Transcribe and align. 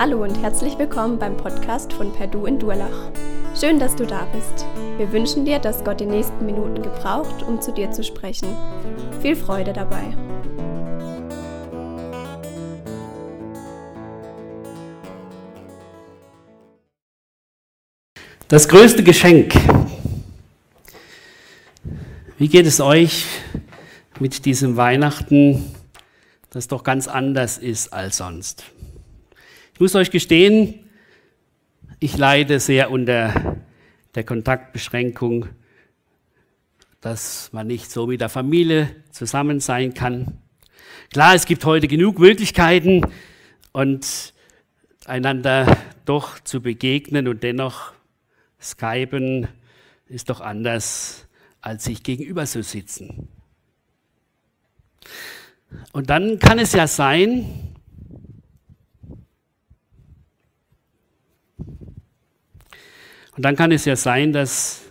Hallo 0.00 0.22
und 0.22 0.40
herzlich 0.40 0.78
willkommen 0.78 1.18
beim 1.18 1.36
Podcast 1.36 1.92
von 1.92 2.12
Perdu 2.12 2.46
in 2.46 2.56
Durlach. 2.56 3.10
Schön, 3.58 3.80
dass 3.80 3.96
du 3.96 4.06
da 4.06 4.26
bist. 4.26 4.64
Wir 4.96 5.10
wünschen 5.10 5.44
dir, 5.44 5.58
dass 5.58 5.82
Gott 5.82 5.98
die 5.98 6.06
nächsten 6.06 6.46
Minuten 6.46 6.84
gebraucht, 6.84 7.42
um 7.42 7.60
zu 7.60 7.72
dir 7.72 7.90
zu 7.90 8.04
sprechen. 8.04 8.46
Viel 9.20 9.34
Freude 9.34 9.72
dabei. 9.72 10.16
Das 18.46 18.68
größte 18.68 19.02
Geschenk. 19.02 19.52
Wie 22.38 22.46
geht 22.46 22.66
es 22.66 22.80
euch 22.80 23.26
mit 24.20 24.44
diesem 24.44 24.76
Weihnachten, 24.76 25.74
das 26.50 26.68
doch 26.68 26.84
ganz 26.84 27.08
anders 27.08 27.58
ist 27.58 27.92
als 27.92 28.18
sonst? 28.18 28.62
Ich 29.78 29.80
muss 29.80 29.94
euch 29.94 30.10
gestehen, 30.10 30.90
ich 32.00 32.16
leide 32.16 32.58
sehr 32.58 32.90
unter 32.90 33.58
der 34.16 34.24
Kontaktbeschränkung, 34.24 35.46
dass 37.00 37.52
man 37.52 37.68
nicht 37.68 37.88
so 37.88 38.08
mit 38.08 38.20
der 38.20 38.28
Familie 38.28 38.90
zusammen 39.12 39.60
sein 39.60 39.94
kann. 39.94 40.38
Klar, 41.12 41.36
es 41.36 41.46
gibt 41.46 41.64
heute 41.64 41.86
genug 41.86 42.18
Möglichkeiten 42.18 43.02
und 43.70 44.34
einander 45.04 45.78
doch 46.06 46.40
zu 46.40 46.60
begegnen 46.60 47.28
und 47.28 47.44
dennoch 47.44 47.92
Skypen 48.60 49.46
ist 50.08 50.28
doch 50.28 50.40
anders, 50.40 51.28
als 51.60 51.84
sich 51.84 52.02
gegenüber 52.02 52.46
zu 52.46 52.64
sitzen. 52.64 53.28
Und 55.92 56.10
dann 56.10 56.40
kann 56.40 56.58
es 56.58 56.72
ja 56.72 56.88
sein, 56.88 57.76
Und 63.38 63.44
dann 63.44 63.54
kann 63.54 63.70
es 63.70 63.84
ja 63.84 63.94
sein, 63.94 64.32
dass 64.32 64.82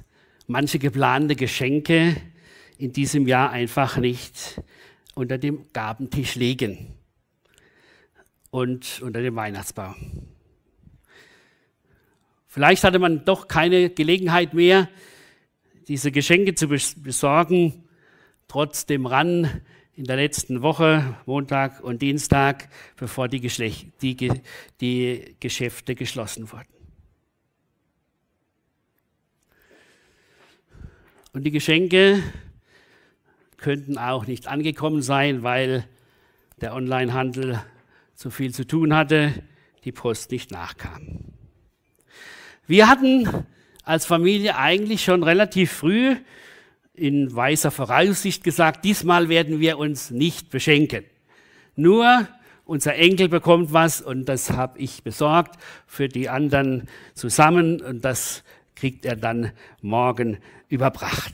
manche 0.47 0.79
geplante 0.79 1.35
Geschenke 1.35 2.15
in 2.77 2.93
diesem 2.93 3.27
Jahr 3.27 3.51
einfach 3.51 3.97
nicht 3.97 4.61
unter 5.15 5.37
dem 5.37 5.65
Gabentisch 5.73 6.35
liegen 6.35 6.93
und 8.49 9.01
unter 9.01 9.21
dem 9.21 9.35
Weihnachtsbaum. 9.35 9.95
Vielleicht 12.47 12.85
hatte 12.85 12.99
man 12.99 13.25
doch 13.25 13.49
keine 13.49 13.89
Gelegenheit 13.89 14.53
mehr, 14.53 14.87
diese 15.89 16.13
Geschenke 16.13 16.55
zu 16.55 16.69
besorgen, 16.69 17.83
trotz 18.47 18.85
dem 18.85 19.07
Ran 19.07 19.61
in 19.93 20.05
der 20.05 20.15
letzten 20.15 20.61
Woche, 20.61 21.17
Montag 21.25 21.83
und 21.83 22.01
Dienstag, 22.01 22.69
bevor 22.95 23.27
die, 23.27 23.41
Geschlecht, 23.41 23.87
die, 24.01 24.31
die 24.79 25.35
Geschäfte 25.41 25.95
geschlossen 25.95 26.49
wurden. 26.49 26.76
Und 31.37 31.43
die 31.43 31.51
Geschenke 31.51 32.23
könnten 33.57 33.99
auch 33.99 34.25
nicht 34.25 34.47
angekommen 34.47 35.03
sein, 35.03 35.43
weil 35.43 35.85
der 36.61 36.73
Onlinehandel 36.73 37.61
zu 38.15 38.31
viel 38.31 38.55
zu 38.55 38.65
tun 38.65 38.95
hatte, 38.95 39.43
die 39.83 39.91
Post 39.91 40.31
nicht 40.31 40.49
nachkam. 40.49 41.19
Wir 42.65 42.89
hatten 42.89 43.29
als 43.83 44.07
Familie 44.07 44.57
eigentlich 44.57 45.03
schon 45.03 45.21
relativ 45.21 45.71
früh 45.71 46.15
in 46.95 47.35
weißer 47.35 47.69
Voraussicht 47.69 48.43
gesagt, 48.43 48.83
diesmal 48.83 49.29
werden 49.29 49.59
wir 49.59 49.77
uns 49.77 50.09
nicht 50.09 50.49
beschenken. 50.49 51.03
Nur 51.75 52.27
unser 52.65 52.95
Enkel 52.95 53.29
bekommt 53.29 53.71
was 53.73 54.01
und 54.01 54.25
das 54.25 54.49
habe 54.49 54.79
ich 54.79 55.03
besorgt 55.03 55.61
für 55.85 56.07
die 56.07 56.29
anderen 56.29 56.87
zusammen 57.13 57.79
und 57.79 58.03
das 58.03 58.43
kriegt 58.73 59.05
er 59.05 59.15
dann 59.15 59.51
morgen 59.81 60.39
überbracht. 60.69 61.33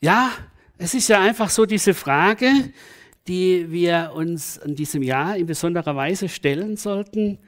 Ja, 0.00 0.30
es 0.78 0.94
ist 0.94 1.08
ja 1.08 1.20
einfach 1.20 1.50
so 1.50 1.66
diese 1.66 1.94
Frage, 1.94 2.72
die 3.26 3.70
wir 3.70 4.12
uns 4.14 4.56
in 4.58 4.74
diesem 4.74 5.02
Jahr 5.02 5.36
in 5.36 5.46
besonderer 5.46 5.96
Weise 5.96 6.28
stellen 6.28 6.76
sollten. 6.76 7.38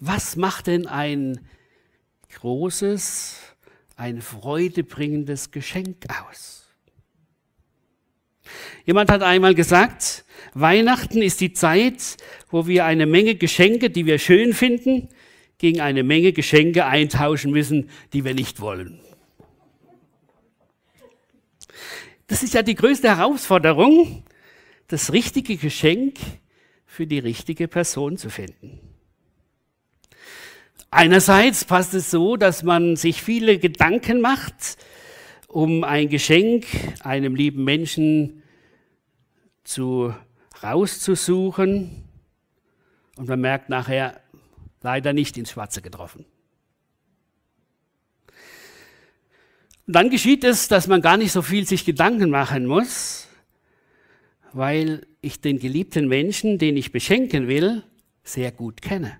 Was 0.00 0.36
macht 0.36 0.68
denn 0.68 0.86
ein 0.86 1.40
großes, 2.34 3.40
ein 3.96 4.22
freudebringendes 4.22 5.50
Geschenk 5.50 6.06
aus? 6.22 6.66
Jemand 8.86 9.10
hat 9.10 9.22
einmal 9.22 9.54
gesagt, 9.54 10.24
Weihnachten 10.54 11.20
ist 11.20 11.40
die 11.40 11.52
Zeit, 11.52 12.16
wo 12.50 12.66
wir 12.66 12.86
eine 12.86 13.06
Menge 13.06 13.34
Geschenke, 13.34 13.90
die 13.90 14.06
wir 14.06 14.18
schön 14.18 14.54
finden, 14.54 15.08
gegen 15.58 15.80
eine 15.80 16.02
Menge 16.02 16.32
Geschenke 16.32 16.86
eintauschen 16.86 17.50
müssen, 17.50 17.90
die 18.12 18.24
wir 18.24 18.34
nicht 18.34 18.60
wollen. 18.60 19.00
Das 22.28 22.42
ist 22.42 22.54
ja 22.54 22.62
die 22.62 22.74
größte 22.74 23.08
Herausforderung, 23.16 24.22
das 24.86 25.12
richtige 25.12 25.56
Geschenk 25.56 26.18
für 26.86 27.06
die 27.06 27.18
richtige 27.18 27.68
Person 27.68 28.16
zu 28.16 28.30
finden. 28.30 28.80
Einerseits 30.90 31.64
passt 31.64 31.92
es 31.94 32.10
so, 32.10 32.36
dass 32.36 32.62
man 32.62 32.96
sich 32.96 33.22
viele 33.22 33.58
Gedanken 33.58 34.20
macht, 34.20 34.78
um 35.46 35.84
ein 35.84 36.08
Geschenk 36.08 36.66
einem 37.00 37.34
lieben 37.34 37.64
Menschen 37.64 38.42
zu 39.64 40.14
rauszusuchen. 40.62 42.04
Und 43.16 43.28
man 43.28 43.40
merkt 43.40 43.68
nachher, 43.68 44.20
leider 44.88 45.12
nicht 45.12 45.36
ins 45.36 45.50
Schwarze 45.50 45.82
getroffen. 45.82 46.24
Dann 49.86 50.08
geschieht 50.08 50.44
es, 50.44 50.68
dass 50.68 50.86
man 50.86 51.02
gar 51.02 51.18
nicht 51.18 51.30
so 51.30 51.42
viel 51.42 51.66
sich 51.66 51.84
Gedanken 51.84 52.30
machen 52.30 52.64
muss, 52.64 53.28
weil 54.54 55.06
ich 55.20 55.42
den 55.42 55.58
geliebten 55.58 56.08
Menschen, 56.08 56.56
den 56.56 56.78
ich 56.78 56.90
beschenken 56.90 57.48
will, 57.48 57.82
sehr 58.22 58.50
gut 58.50 58.80
kenne. 58.80 59.18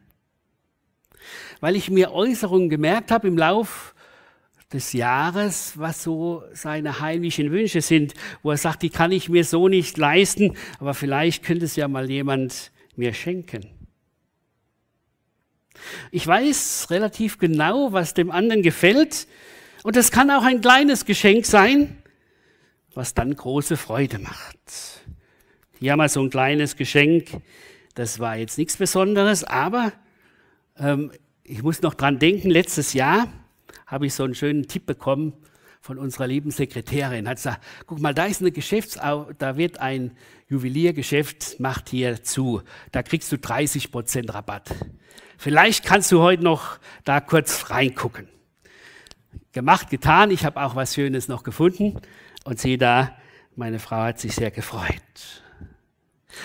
Weil 1.60 1.76
ich 1.76 1.90
mir 1.90 2.12
Äußerungen 2.12 2.70
gemerkt 2.70 3.10
habe 3.10 3.28
im 3.28 3.36
Lauf 3.36 3.94
des 4.72 4.94
Jahres, 4.94 5.74
was 5.76 6.02
so 6.02 6.44
seine 6.54 7.00
heimlichen 7.00 7.50
Wünsche 7.50 7.82
sind, 7.82 8.14
wo 8.42 8.52
er 8.52 8.56
sagt, 8.56 8.82
die 8.82 8.90
kann 8.90 9.12
ich 9.12 9.28
mir 9.28 9.44
so 9.44 9.68
nicht 9.68 9.98
leisten, 9.98 10.56
aber 10.78 10.94
vielleicht 10.94 11.44
könnte 11.44 11.66
es 11.66 11.76
ja 11.76 11.88
mal 11.88 12.08
jemand 12.08 12.72
mir 12.96 13.12
schenken. 13.12 13.77
Ich 16.10 16.26
weiß 16.26 16.88
relativ 16.90 17.38
genau, 17.38 17.92
was 17.92 18.14
dem 18.14 18.30
anderen 18.30 18.62
gefällt. 18.62 19.26
Und 19.82 19.96
es 19.96 20.10
kann 20.10 20.30
auch 20.30 20.44
ein 20.44 20.60
kleines 20.60 21.04
Geschenk 21.04 21.46
sein, 21.46 21.98
was 22.94 23.14
dann 23.14 23.34
große 23.34 23.76
Freude 23.76 24.18
macht. 24.18 24.58
Hier 25.78 25.92
haben 25.92 25.98
wir 25.98 26.08
so 26.08 26.20
ein 26.20 26.30
kleines 26.30 26.76
Geschenk. 26.76 27.40
Das 27.94 28.18
war 28.18 28.36
jetzt 28.36 28.58
nichts 28.58 28.76
Besonderes, 28.76 29.44
aber 29.44 29.92
ähm, 30.78 31.12
ich 31.44 31.62
muss 31.62 31.82
noch 31.82 31.94
dran 31.94 32.18
denken, 32.18 32.50
letztes 32.50 32.92
Jahr 32.92 33.32
habe 33.86 34.06
ich 34.06 34.14
so 34.14 34.24
einen 34.24 34.34
schönen 34.34 34.68
Tipp 34.68 34.86
bekommen 34.86 35.32
von 35.80 35.98
unserer 35.98 36.26
lieben 36.26 36.50
Sekretärin. 36.50 37.28
Hat 37.28 37.36
gesagt, 37.36 37.64
guck 37.86 38.00
mal, 38.00 38.12
da 38.12 38.26
ist 38.26 38.40
eine 38.40 38.52
Geschäftsau, 38.52 39.30
da 39.38 39.56
wird 39.56 39.78
ein 39.80 40.16
Juweliergeschäft, 40.48 41.60
macht 41.60 41.88
hier 41.88 42.22
zu. 42.22 42.62
Da 42.92 43.02
kriegst 43.02 43.32
du 43.32 43.38
30 43.38 43.90
Prozent 43.90 44.34
Rabatt. 44.34 44.70
Vielleicht 45.38 45.84
kannst 45.84 46.10
du 46.10 46.20
heute 46.20 46.42
noch 46.42 46.78
da 47.04 47.20
kurz 47.20 47.70
reingucken. 47.70 48.28
Gemacht, 49.52 49.88
getan. 49.88 50.32
Ich 50.32 50.44
habe 50.44 50.60
auch 50.60 50.74
was 50.74 50.94
Schönes 50.94 51.28
noch 51.28 51.44
gefunden. 51.44 52.00
Und 52.44 52.58
sehe 52.58 52.76
da, 52.76 53.16
meine 53.54 53.78
Frau 53.78 53.98
hat 53.98 54.18
sich 54.18 54.34
sehr 54.34 54.50
gefreut. 54.50 55.44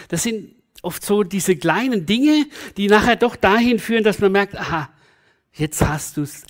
Das 0.09 0.21
sind 0.21 0.53
oft 0.83 1.03
so 1.03 1.23
diese 1.23 1.55
kleinen 1.55 2.05
Dinge, 2.05 2.45
die 2.77 2.87
nachher 2.87 3.15
doch 3.15 3.35
dahin 3.35 3.79
führen, 3.79 4.03
dass 4.03 4.19
man 4.19 4.31
merkt, 4.31 4.55
aha, 4.55 4.89
jetzt 5.53 5.81
hast 5.81 6.17
du 6.17 6.21
es 6.21 6.45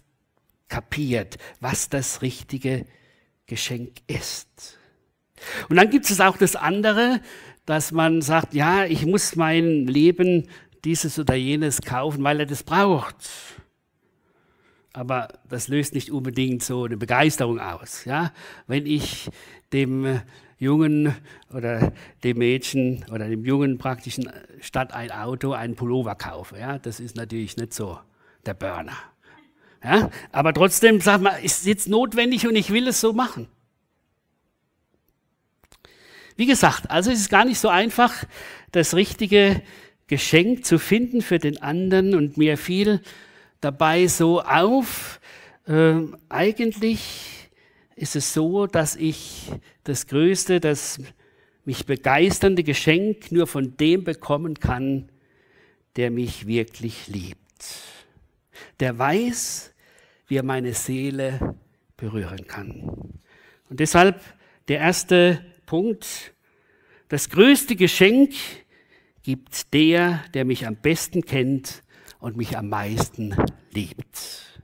kapiert, 0.67 1.37
was 1.61 1.87
das 1.87 2.21
richtige 2.21 2.85
Geschenk 3.45 3.91
ist. 4.07 4.77
Und 5.69 5.77
dann 5.77 5.89
gibt 5.89 6.09
es 6.09 6.19
auch 6.19 6.35
das 6.35 6.57
andere, 6.57 7.21
dass 7.65 7.93
man 7.93 8.21
sagt, 8.21 8.53
ja, 8.53 8.83
ich 8.85 9.05
muss 9.05 9.37
mein 9.37 9.87
Leben 9.87 10.49
dieses 10.85 11.17
oder 11.19 11.35
jenes 11.35 11.81
kaufen, 11.81 12.23
weil 12.23 12.41
er 12.41 12.45
das 12.45 12.63
braucht. 12.63 13.15
Aber 14.93 15.29
das 15.49 15.67
löst 15.67 15.95
nicht 15.95 16.11
unbedingt 16.11 16.63
so 16.63 16.83
eine 16.83 16.97
Begeisterung 16.97 17.59
aus. 17.59 18.05
Ja? 18.05 18.31
Wenn 18.67 18.85
ich 18.85 19.29
dem 19.71 20.21
Jungen 20.59 21.15
oder 21.51 21.93
dem 22.23 22.37
Mädchen 22.37 23.03
oder 23.11 23.27
dem 23.27 23.43
Jungen 23.43 23.79
praktisch 23.79 24.19
statt 24.61 24.93
ein 24.93 25.11
Auto 25.11 25.53
einen 25.53 25.75
Pullover 25.75 26.15
kaufe, 26.15 26.59
ja? 26.59 26.77
das 26.77 26.99
ist 26.99 27.15
natürlich 27.15 27.57
nicht 27.57 27.73
so 27.73 27.99
der 28.45 28.53
Burner. 28.53 28.97
Ja? 29.83 30.11
Aber 30.31 30.53
trotzdem 30.53 31.01
sagt 31.01 31.23
man, 31.23 31.41
ist 31.41 31.65
jetzt 31.65 31.87
notwendig 31.87 32.47
und 32.47 32.55
ich 32.55 32.69
will 32.69 32.87
es 32.87 33.01
so 33.01 33.13
machen. 33.13 33.47
Wie 36.35 36.45
gesagt, 36.45 36.89
also 36.89 37.11
es 37.11 37.19
ist 37.19 37.29
gar 37.29 37.45
nicht 37.45 37.59
so 37.59 37.69
einfach, 37.69 38.25
das 38.71 38.95
richtige 38.95 39.61
Geschenk 40.07 40.65
zu 40.65 40.79
finden 40.79 41.21
für 41.21 41.39
den 41.39 41.61
anderen 41.61 42.15
und 42.15 42.37
mir 42.37 42.57
fiel 42.57 43.01
dabei 43.61 44.07
so 44.07 44.41
auf, 44.41 45.19
äh, 45.67 45.95
eigentlich 46.29 47.49
ist 47.95 48.15
es 48.15 48.33
so, 48.33 48.67
dass 48.67 48.95
ich 48.95 49.51
das 49.83 50.07
größte, 50.07 50.59
das 50.59 50.99
mich 51.65 51.85
begeisternde 51.85 52.63
Geschenk 52.63 53.31
nur 53.31 53.47
von 53.47 53.77
dem 53.77 54.03
bekommen 54.03 54.59
kann, 54.59 55.09
der 55.95 56.11
mich 56.11 56.47
wirklich 56.47 57.07
liebt. 57.07 57.39
Der 58.79 58.97
weiß, 58.97 59.73
wie 60.27 60.37
er 60.37 60.43
meine 60.43 60.73
Seele 60.73 61.55
berühren 61.95 62.47
kann. 62.47 63.21
Und 63.69 63.79
deshalb 63.79 64.19
der 64.67 64.79
erste 64.79 65.43
Punkt, 65.65 66.33
das 67.07 67.29
größte 67.29 67.75
Geschenk 67.75 68.33
gibt 69.23 69.73
der, 69.73 70.23
der 70.33 70.45
mich 70.45 70.67
am 70.67 70.75
besten 70.75 71.23
kennt 71.23 71.81
und 72.19 72.37
mich 72.37 72.57
am 72.57 72.69
meisten 72.69 73.35
liebt. 73.71 74.61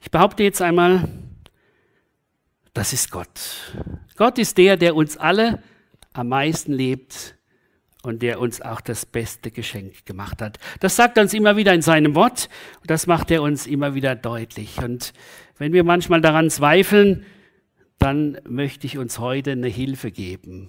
Ich 0.00 0.10
behaupte 0.10 0.42
jetzt 0.42 0.62
einmal, 0.62 1.08
das 2.72 2.92
ist 2.92 3.10
Gott. 3.10 3.74
Gott 4.16 4.38
ist 4.38 4.58
der, 4.58 4.76
der 4.76 4.94
uns 4.94 5.16
alle 5.16 5.62
am 6.12 6.28
meisten 6.28 6.72
liebt 6.72 7.36
und 8.02 8.22
der 8.22 8.38
uns 8.38 8.60
auch 8.60 8.80
das 8.80 9.06
beste 9.06 9.50
Geschenk 9.50 10.04
gemacht 10.06 10.42
hat. 10.42 10.58
Das 10.80 10.96
sagt 10.96 11.16
er 11.16 11.22
uns 11.22 11.34
immer 11.34 11.56
wieder 11.56 11.72
in 11.72 11.82
seinem 11.82 12.14
Wort 12.14 12.48
und 12.80 12.90
das 12.90 13.06
macht 13.06 13.30
er 13.30 13.42
uns 13.42 13.66
immer 13.66 13.94
wieder 13.94 14.14
deutlich. 14.14 14.78
Und 14.78 15.12
wenn 15.58 15.72
wir 15.72 15.84
manchmal 15.84 16.20
daran 16.20 16.50
zweifeln, 16.50 17.24
dann 17.98 18.38
möchte 18.46 18.86
ich 18.86 18.98
uns 18.98 19.18
heute 19.18 19.52
eine 19.52 19.68
Hilfe 19.68 20.10
geben, 20.10 20.68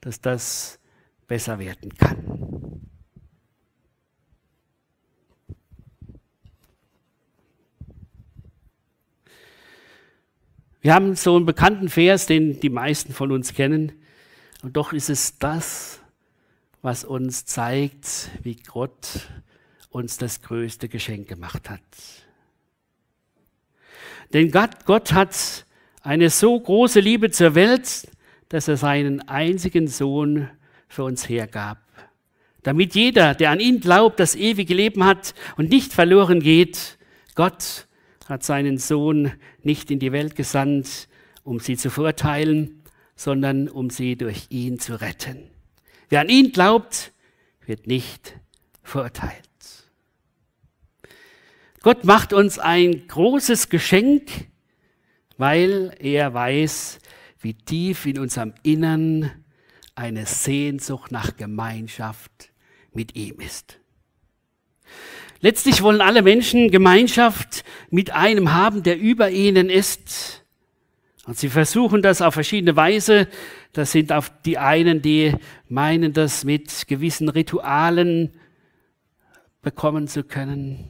dass 0.00 0.20
das 0.20 0.78
besser 1.26 1.58
werden 1.58 1.94
kann. 1.94 2.46
Wir 10.80 10.94
haben 10.94 11.16
so 11.16 11.34
einen 11.34 11.46
bekannten 11.46 11.88
Vers, 11.88 12.26
den 12.26 12.60
die 12.60 12.70
meisten 12.70 13.12
von 13.12 13.32
uns 13.32 13.54
kennen. 13.54 13.90
Und 14.62 14.76
doch 14.76 14.92
ist 14.92 15.10
es 15.10 15.36
das, 15.38 16.00
was 16.80 17.02
uns 17.02 17.44
zeigt, 17.44 18.30
wie 18.42 18.54
Gott 18.54 19.28
uns 19.90 20.16
das 20.16 20.42
größte 20.42 20.88
Geschenk 20.88 21.26
gemacht 21.26 21.68
hat. 21.68 21.80
Denn 24.32 24.52
Gott, 24.52 24.84
Gott 24.84 25.12
hat 25.12 25.66
eine 26.02 26.30
so 26.30 26.60
große 26.60 27.00
Liebe 27.00 27.32
zur 27.32 27.56
Welt, 27.56 28.06
dass 28.48 28.68
er 28.68 28.76
seinen 28.76 29.28
einzigen 29.28 29.88
Sohn 29.88 30.48
für 30.88 31.04
uns 31.04 31.28
hergab. 31.28 31.78
Damit 32.62 32.94
jeder, 32.94 33.34
der 33.34 33.50
an 33.50 33.60
ihn 33.60 33.80
glaubt, 33.80 34.18
das 34.18 34.34
ewige 34.34 34.74
Leben 34.74 35.04
hat 35.04 35.34
und 35.56 35.70
nicht 35.70 35.92
verloren 35.92 36.40
geht. 36.40 36.98
Gott 37.34 37.86
hat 38.26 38.42
seinen 38.42 38.78
Sohn 38.78 39.32
nicht 39.62 39.90
in 39.90 39.98
die 39.98 40.12
Welt 40.12 40.34
gesandt, 40.34 41.08
um 41.44 41.60
sie 41.60 41.76
zu 41.76 41.90
verurteilen, 41.90 42.82
sondern 43.14 43.68
um 43.68 43.90
sie 43.90 44.16
durch 44.16 44.46
ihn 44.50 44.78
zu 44.78 45.00
retten. 45.00 45.48
Wer 46.08 46.20
an 46.20 46.28
ihn 46.28 46.52
glaubt, 46.52 47.12
wird 47.64 47.86
nicht 47.86 48.34
verurteilt. 48.82 49.42
Gott 51.82 52.04
macht 52.04 52.32
uns 52.32 52.58
ein 52.58 53.06
großes 53.06 53.68
Geschenk, 53.68 54.28
weil 55.38 55.94
er 56.00 56.34
weiß, 56.34 56.98
wie 57.40 57.54
tief 57.54 58.06
in 58.06 58.18
unserem 58.18 58.54
Innern 58.62 59.30
eine 59.94 60.26
Sehnsucht 60.26 61.10
nach 61.10 61.36
Gemeinschaft 61.36 62.50
mit 62.92 63.16
ihm 63.16 63.40
ist. 63.40 63.78
Letztlich 65.40 65.82
wollen 65.82 66.00
alle 66.00 66.22
Menschen 66.22 66.70
Gemeinschaft 66.70 67.64
mit 67.90 68.10
einem 68.10 68.52
haben, 68.52 68.82
der 68.82 68.98
über 68.98 69.30
ihnen 69.30 69.68
ist. 69.68 70.44
Und 71.26 71.36
sie 71.36 71.48
versuchen 71.48 72.02
das 72.02 72.22
auf 72.22 72.34
verschiedene 72.34 72.76
Weise. 72.76 73.28
Das 73.72 73.92
sind 73.92 74.12
auf 74.12 74.32
die 74.44 74.58
einen, 74.58 75.02
die 75.02 75.34
meinen, 75.68 76.12
das 76.12 76.44
mit 76.44 76.86
gewissen 76.86 77.28
Ritualen 77.28 78.32
bekommen 79.60 80.08
zu 80.08 80.24
können. 80.24 80.88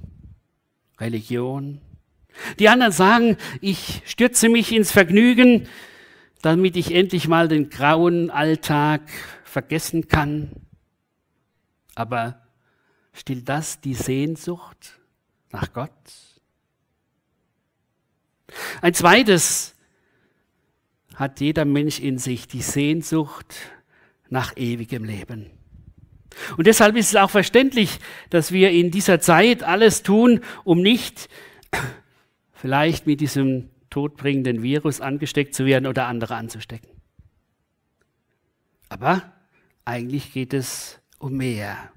Religion. 1.00 1.80
Die 2.58 2.68
anderen 2.68 2.92
sagen, 2.92 3.36
ich 3.60 4.02
stürze 4.04 4.48
mich 4.48 4.72
ins 4.72 4.92
Vergnügen, 4.92 5.68
damit 6.42 6.76
ich 6.76 6.94
endlich 6.94 7.28
mal 7.28 7.48
den 7.48 7.70
grauen 7.70 8.30
Alltag 8.30 9.02
vergessen 9.44 10.08
kann. 10.08 10.50
Aber 11.94 12.42
stillt 13.12 13.48
das 13.48 13.80
die 13.80 13.94
Sehnsucht 13.94 14.98
nach 15.50 15.72
Gott? 15.72 15.90
Ein 18.80 18.94
zweites 18.94 19.74
hat 21.14 21.40
jeder 21.40 21.64
Mensch 21.64 21.98
in 21.98 22.18
sich, 22.18 22.46
die 22.46 22.62
Sehnsucht 22.62 23.56
nach 24.28 24.56
ewigem 24.56 25.04
Leben. 25.04 25.50
Und 26.56 26.66
deshalb 26.66 26.96
ist 26.96 27.08
es 27.08 27.16
auch 27.16 27.30
verständlich, 27.30 27.98
dass 28.28 28.52
wir 28.52 28.70
in 28.70 28.90
dieser 28.90 29.20
Zeit 29.20 29.62
alles 29.62 30.02
tun, 30.02 30.40
um 30.64 30.82
nicht 30.82 31.28
vielleicht 32.52 33.06
mit 33.06 33.20
diesem 33.20 33.70
todbringenden 33.96 34.62
Virus 34.62 35.00
angesteckt 35.00 35.54
zu 35.54 35.64
werden 35.64 35.86
oder 35.86 36.06
andere 36.06 36.34
anzustecken. 36.34 36.90
Aber 38.90 39.22
eigentlich 39.86 40.34
geht 40.34 40.52
es 40.52 40.98
um 41.18 41.38
mehr. 41.38 41.90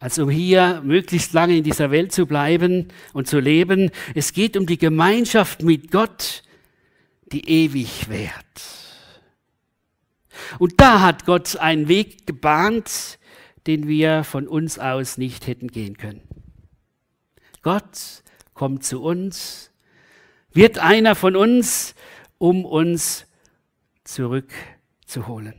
Als 0.00 0.18
um 0.18 0.28
hier 0.28 0.82
möglichst 0.84 1.34
lange 1.34 1.56
in 1.56 1.62
dieser 1.62 1.92
Welt 1.92 2.10
zu 2.10 2.26
bleiben 2.26 2.88
und 3.12 3.28
zu 3.28 3.38
leben. 3.38 3.92
Es 4.16 4.32
geht 4.32 4.56
um 4.56 4.66
die 4.66 4.76
Gemeinschaft 4.76 5.62
mit 5.62 5.92
Gott, 5.92 6.42
die 7.30 7.48
ewig 7.48 8.08
währt. 8.08 8.34
Und 10.58 10.80
da 10.80 11.00
hat 11.00 11.26
Gott 11.26 11.54
einen 11.58 11.86
Weg 11.86 12.26
gebahnt, 12.26 13.20
den 13.68 13.86
wir 13.86 14.24
von 14.24 14.48
uns 14.48 14.80
aus 14.80 15.16
nicht 15.16 15.46
hätten 15.46 15.68
gehen 15.68 15.96
können. 15.96 16.22
Gott 17.62 18.24
kommt 18.52 18.82
zu 18.82 19.00
uns, 19.00 19.70
wird 20.58 20.80
einer 20.80 21.14
von 21.14 21.36
uns, 21.36 21.94
um 22.36 22.64
uns 22.64 23.26
zurückzuholen. 24.02 25.54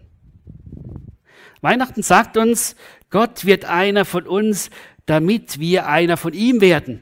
Weihnachten 1.61 2.03
sagt 2.03 2.35
uns, 2.35 2.75
Gott 3.09 3.45
wird 3.45 3.63
einer 3.63 4.03
von 4.03 4.27
uns, 4.27 4.69
damit 5.05 5.57
wir 5.57 5.87
einer 5.87 6.17
von 6.17 6.33
ihm 6.33 6.59
werden. 6.59 7.01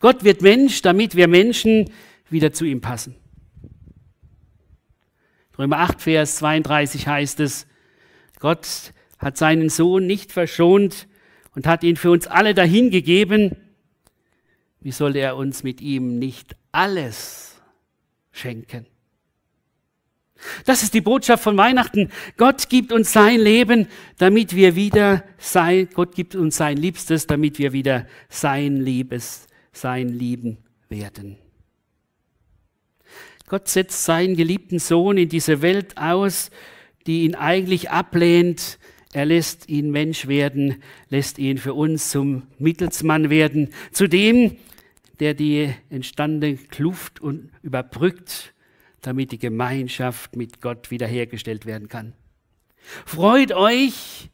Gott 0.00 0.24
wird 0.24 0.40
Mensch, 0.40 0.80
damit 0.80 1.14
wir 1.14 1.28
Menschen 1.28 1.90
wieder 2.30 2.54
zu 2.54 2.64
ihm 2.64 2.80
passen. 2.80 3.14
Römer 5.58 5.80
8, 5.80 6.00
Vers 6.00 6.36
32 6.36 7.06
heißt 7.06 7.40
es, 7.40 7.66
Gott 8.38 8.94
hat 9.18 9.36
seinen 9.36 9.68
Sohn 9.68 10.06
nicht 10.06 10.32
verschont 10.32 11.06
und 11.54 11.66
hat 11.66 11.84
ihn 11.84 11.96
für 11.96 12.10
uns 12.10 12.26
alle 12.26 12.54
dahingegeben. 12.54 13.56
Wie 14.80 14.90
soll 14.90 15.16
er 15.16 15.36
uns 15.36 15.62
mit 15.64 15.82
ihm 15.82 16.18
nicht 16.18 16.56
alles 16.74 17.60
schenken? 18.32 18.86
Das 20.66 20.82
ist 20.82 20.92
die 20.94 21.00
Botschaft 21.00 21.42
von 21.42 21.56
Weihnachten. 21.56 22.10
Gott 22.36 22.68
gibt 22.68 22.92
uns 22.92 23.12
sein 23.12 23.40
Leben, 23.40 23.86
damit 24.18 24.54
wir 24.54 24.76
wieder 24.76 25.24
sein, 25.38 25.88
Gott 25.94 26.14
gibt 26.14 26.34
uns 26.34 26.56
sein 26.56 26.76
Liebstes, 26.76 27.26
damit 27.26 27.58
wir 27.58 27.72
wieder 27.72 28.06
sein 28.28 28.76
Liebes, 28.76 29.46
sein 29.72 30.08
Lieben 30.08 30.58
werden. 30.88 31.38
Gott 33.46 33.68
setzt 33.68 34.04
seinen 34.04 34.36
geliebten 34.36 34.78
Sohn 34.78 35.16
in 35.16 35.28
diese 35.28 35.62
Welt 35.62 35.96
aus, 35.96 36.50
die 37.06 37.24
ihn 37.24 37.34
eigentlich 37.34 37.90
ablehnt. 37.90 38.78
Er 39.12 39.26
lässt 39.26 39.68
ihn 39.68 39.90
Mensch 39.90 40.26
werden, 40.26 40.82
lässt 41.08 41.38
ihn 41.38 41.58
für 41.58 41.74
uns 41.74 42.10
zum 42.10 42.42
Mittelsmann 42.58 43.30
werden, 43.30 43.68
zu 43.92 44.08
dem, 44.08 44.56
der 45.20 45.34
die 45.34 45.72
entstandene 45.90 46.56
Kluft 46.56 47.20
überbrückt, 47.62 48.54
damit 49.00 49.32
die 49.32 49.38
Gemeinschaft 49.38 50.36
mit 50.36 50.60
Gott 50.60 50.90
wiederhergestellt 50.90 51.66
werden 51.66 51.88
kann. 51.88 52.14
Freut 53.06 53.52
euch, 53.52 54.30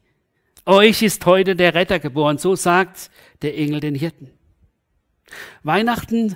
euch 0.65 1.01
ist 1.01 1.25
heute 1.25 1.55
der 1.55 1.73
Retter 1.73 1.99
geboren, 1.99 2.37
so 2.37 2.55
sagt 2.55 3.09
der 3.41 3.57
Engel 3.57 3.79
den 3.79 3.95
Hirten. 3.95 4.29
Weihnachten 5.63 6.35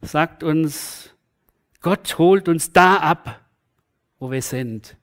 sagt 0.00 0.42
uns, 0.42 1.14
Gott 1.80 2.18
holt 2.18 2.48
uns 2.48 2.72
da 2.72 2.96
ab, 2.96 3.44
wo 4.18 4.30
wir 4.30 4.42
sind. 4.42 4.96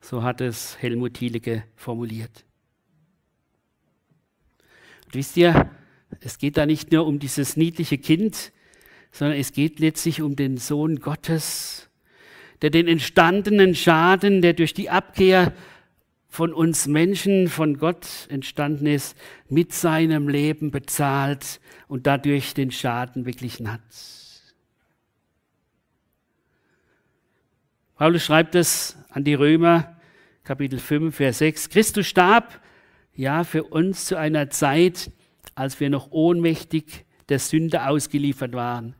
So 0.00 0.22
hat 0.22 0.40
es 0.40 0.80
Helmut 0.80 1.14
Thielicke 1.14 1.64
formuliert. 1.76 2.44
Und 5.04 5.14
wisst 5.14 5.36
ihr, 5.36 5.70
es 6.26 6.38
geht 6.38 6.56
da 6.56 6.66
nicht 6.66 6.90
nur 6.90 7.06
um 7.06 7.20
dieses 7.20 7.56
niedliche 7.56 7.98
Kind, 7.98 8.52
sondern 9.12 9.38
es 9.38 9.52
geht 9.52 9.78
letztlich 9.78 10.22
um 10.22 10.34
den 10.34 10.56
Sohn 10.56 10.96
Gottes, 10.96 11.88
der 12.62 12.70
den 12.70 12.88
entstandenen 12.88 13.76
Schaden, 13.76 14.42
der 14.42 14.52
durch 14.52 14.74
die 14.74 14.90
Abkehr 14.90 15.52
von 16.28 16.52
uns 16.52 16.88
Menschen, 16.88 17.46
von 17.46 17.78
Gott 17.78 18.08
entstanden 18.28 18.86
ist, 18.86 19.16
mit 19.48 19.72
seinem 19.72 20.28
Leben 20.28 20.72
bezahlt 20.72 21.60
und 21.86 22.08
dadurch 22.08 22.54
den 22.54 22.72
Schaden 22.72 23.22
beglichen 23.22 23.72
hat. 23.72 23.80
Paulus 27.94 28.24
schreibt 28.24 28.56
es 28.56 28.98
an 29.10 29.22
die 29.22 29.34
Römer, 29.34 29.96
Kapitel 30.42 30.80
5, 30.80 31.14
Vers 31.14 31.38
6. 31.38 31.70
Christus 31.70 32.08
starb, 32.08 32.60
ja, 33.14 33.44
für 33.44 33.62
uns 33.62 34.06
zu 34.06 34.18
einer 34.18 34.50
Zeit, 34.50 35.12
als 35.54 35.80
wir 35.80 35.90
noch 35.90 36.10
ohnmächtig 36.10 37.04
der 37.28 37.38
Sünde 37.38 37.86
ausgeliefert 37.86 38.52
waren. 38.52 38.94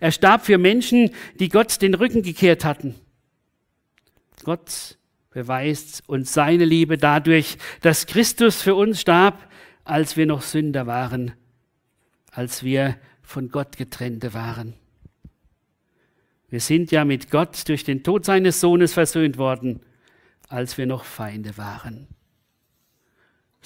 Er 0.00 0.12
starb 0.12 0.44
für 0.44 0.58
Menschen, 0.58 1.10
die 1.38 1.48
Gott 1.48 1.80
den 1.82 1.94
Rücken 1.94 2.22
gekehrt 2.22 2.64
hatten. 2.64 2.94
Gott 4.44 4.98
beweist 5.30 6.02
uns 6.08 6.32
seine 6.32 6.64
Liebe 6.64 6.96
dadurch, 6.96 7.58
dass 7.82 8.06
Christus 8.06 8.62
für 8.62 8.74
uns 8.74 9.00
starb, 9.00 9.50
als 9.84 10.16
wir 10.16 10.26
noch 10.26 10.42
Sünder 10.42 10.86
waren, 10.86 11.32
als 12.30 12.62
wir 12.62 12.96
von 13.22 13.50
Gott 13.50 13.76
getrennte 13.76 14.34
waren. 14.34 14.74
Wir 16.48 16.60
sind 16.60 16.90
ja 16.90 17.04
mit 17.04 17.30
Gott 17.30 17.68
durch 17.68 17.84
den 17.84 18.02
Tod 18.02 18.24
seines 18.24 18.60
Sohnes 18.60 18.94
versöhnt 18.94 19.36
worden, 19.36 19.80
als 20.48 20.78
wir 20.78 20.86
noch 20.86 21.04
Feinde 21.04 21.58
waren. 21.58 22.08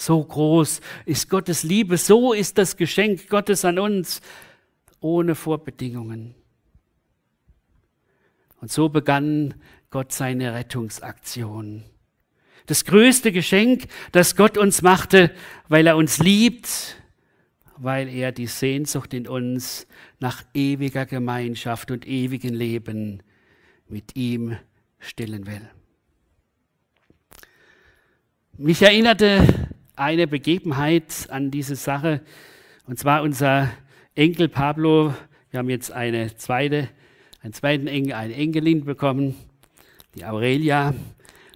So 0.05 0.25
groß 0.25 0.81
ist 1.07 1.31
Gottes 1.31 1.63
Liebe, 1.63 1.97
so 1.97 2.33
ist 2.33 2.59
das 2.59 2.77
Geschenk 2.77 3.29
Gottes 3.29 3.65
an 3.65 3.79
uns, 3.79 4.21
ohne 4.99 5.37
Vorbedingungen. 5.37 6.35
Und 8.61 8.73
so 8.73 8.89
begann 8.89 9.55
Gott 9.91 10.11
seine 10.11 10.55
Rettungsaktion. 10.55 11.85
Das 12.67 12.85
größte 12.85 13.31
Geschenk, 13.31 13.87
das 14.11 14.35
Gott 14.35 14.59
uns 14.59 14.83
machte, 14.83 15.31
weil 15.69 15.87
er 15.87 15.97
uns 15.97 16.19
liebt, 16.19 16.97
weil 17.77 18.09
er 18.09 18.33
die 18.33 18.49
Sehnsucht 18.49 19.15
in 19.15 19.29
uns 19.29 19.87
nach 20.19 20.43
ewiger 20.53 21.07
Gemeinschaft 21.07 21.93
und 21.93 22.09
ewigen 22.09 22.55
Leben 22.55 23.23
mit 23.87 24.17
ihm 24.17 24.57
stillen 24.99 25.47
will. 25.47 25.71
Mich 28.59 28.83
erinnerte 28.83 29.71
eine 29.97 30.27
Begebenheit 30.27 31.27
an 31.29 31.51
diese 31.51 31.77
Sache, 31.77 32.21
und 32.87 32.99
zwar 32.99 33.23
unser 33.23 33.71
Enkel 34.15 34.49
Pablo. 34.49 35.15
Wir 35.51 35.59
haben 35.59 35.71
jetzt 35.71 35.93
eine 35.93 36.35
zweite, 36.37 36.89
einen 37.43 37.53
zweiten 37.53 37.87
Enkel, 37.87 38.15
eine 38.15 38.35
Enkelin 38.35 38.85
bekommen, 38.85 39.35
die 40.15 40.25
Aurelia. 40.25 40.95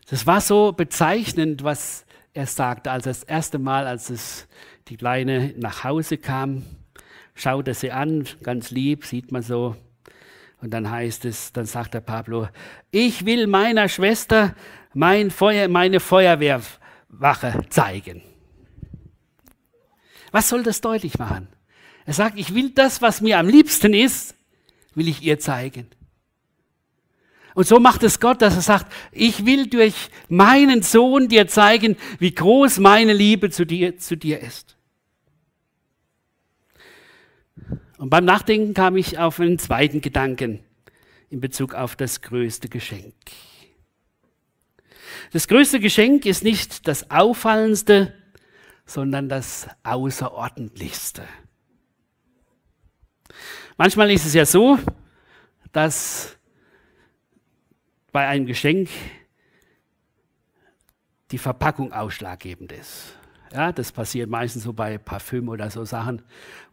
Das 0.08 0.26
war 0.26 0.40
so 0.40 0.72
bezeichnend, 0.72 1.64
was 1.64 2.04
er 2.34 2.46
sagte, 2.46 2.90
als 2.90 3.04
das 3.04 3.22
erste 3.22 3.58
Mal, 3.58 3.86
als 3.86 4.10
es 4.10 4.46
die 4.88 4.96
Kleine 4.96 5.54
nach 5.56 5.84
Hause 5.84 6.18
kam, 6.18 6.62
schaut 7.34 7.66
er 7.68 7.74
sie 7.74 7.90
an, 7.90 8.24
ganz 8.42 8.70
lieb, 8.70 9.04
sieht 9.04 9.32
man 9.32 9.42
so. 9.42 9.76
Und 10.60 10.72
dann 10.72 10.90
heißt 10.90 11.24
es, 11.24 11.52
dann 11.52 11.66
sagt 11.66 11.94
der 11.94 12.00
Pablo, 12.00 12.48
ich 12.90 13.26
will 13.26 13.46
meiner 13.46 13.88
Schwester 13.88 14.54
mein 14.94 15.30
Feuer, 15.30 15.68
meine 15.68 16.00
Feuerwehrwache 17.08 17.68
zeigen. 17.68 18.22
Was 20.32 20.48
soll 20.48 20.62
das 20.62 20.80
deutlich 20.80 21.18
machen? 21.18 21.48
Er 22.04 22.12
sagt, 22.12 22.38
ich 22.38 22.54
will 22.54 22.70
das, 22.70 23.02
was 23.02 23.20
mir 23.20 23.38
am 23.38 23.48
liebsten 23.48 23.94
ist, 23.94 24.34
will 24.94 25.08
ich 25.08 25.22
ihr 25.22 25.38
zeigen. 25.38 25.88
Und 27.54 27.66
so 27.66 27.80
macht 27.80 28.02
es 28.02 28.20
Gott, 28.20 28.42
dass 28.42 28.54
er 28.54 28.62
sagt, 28.62 28.92
ich 29.12 29.46
will 29.46 29.66
durch 29.66 30.10
meinen 30.28 30.82
Sohn 30.82 31.28
dir 31.28 31.48
zeigen, 31.48 31.96
wie 32.18 32.34
groß 32.34 32.78
meine 32.78 33.14
Liebe 33.14 33.50
zu 33.50 33.64
dir, 33.64 33.98
zu 33.98 34.16
dir 34.16 34.40
ist. 34.40 34.76
Und 37.96 38.10
beim 38.10 38.26
Nachdenken 38.26 38.74
kam 38.74 38.96
ich 38.96 39.18
auf 39.18 39.40
einen 39.40 39.58
zweiten 39.58 40.02
Gedanken 40.02 40.60
in 41.30 41.40
Bezug 41.40 41.74
auf 41.74 41.96
das 41.96 42.20
größte 42.20 42.68
Geschenk. 42.68 43.14
Das 45.32 45.48
größte 45.48 45.80
Geschenk 45.80 46.26
ist 46.26 46.44
nicht 46.44 46.86
das 46.88 47.10
auffallendste, 47.10 48.14
sondern 48.84 49.28
das 49.28 49.68
außerordentlichste. 49.82 51.22
Manchmal 53.76 54.10
ist 54.10 54.24
es 54.24 54.34
ja 54.34 54.46
so, 54.46 54.78
dass 55.72 56.36
bei 58.12 58.26
einem 58.26 58.46
Geschenk 58.46 58.88
die 61.30 61.38
Verpackung 61.38 61.92
ausschlaggebend 61.92 62.72
ist. 62.72 63.16
Ja, 63.52 63.72
das 63.72 63.92
passiert 63.92 64.30
meistens 64.30 64.64
so 64.64 64.72
bei 64.72 64.98
Parfüm 64.98 65.48
oder 65.48 65.70
so 65.70 65.84
Sachen, 65.84 66.22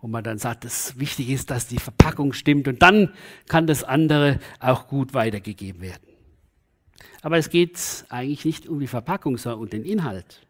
wo 0.02 0.08
man 0.08 0.24
dann 0.24 0.38
sagt, 0.38 0.66
das 0.66 0.98
wichtig 1.00 1.30
ist, 1.30 1.52
dass 1.52 1.68
die 1.68 1.80
Verpackung 1.80 2.34
stimmt 2.34 2.68
und 2.68 2.82
dann 2.82 3.13
kann 3.48 3.68
das 3.68 3.84
andere 3.84 4.40
auch 4.60 4.88
gut 4.88 5.13
weitergegeben 5.13 5.82
werden. 5.82 6.12
Aber 7.22 7.38
es 7.38 7.50
geht 7.50 8.06
eigentlich 8.10 8.46
nicht 8.46 8.68
um 8.68 8.80
die 8.80 8.88
Verpackung, 8.88 9.38
sondern 9.38 9.62
um 9.62 9.70
den 9.70 9.84
Inhalt. 9.84 10.46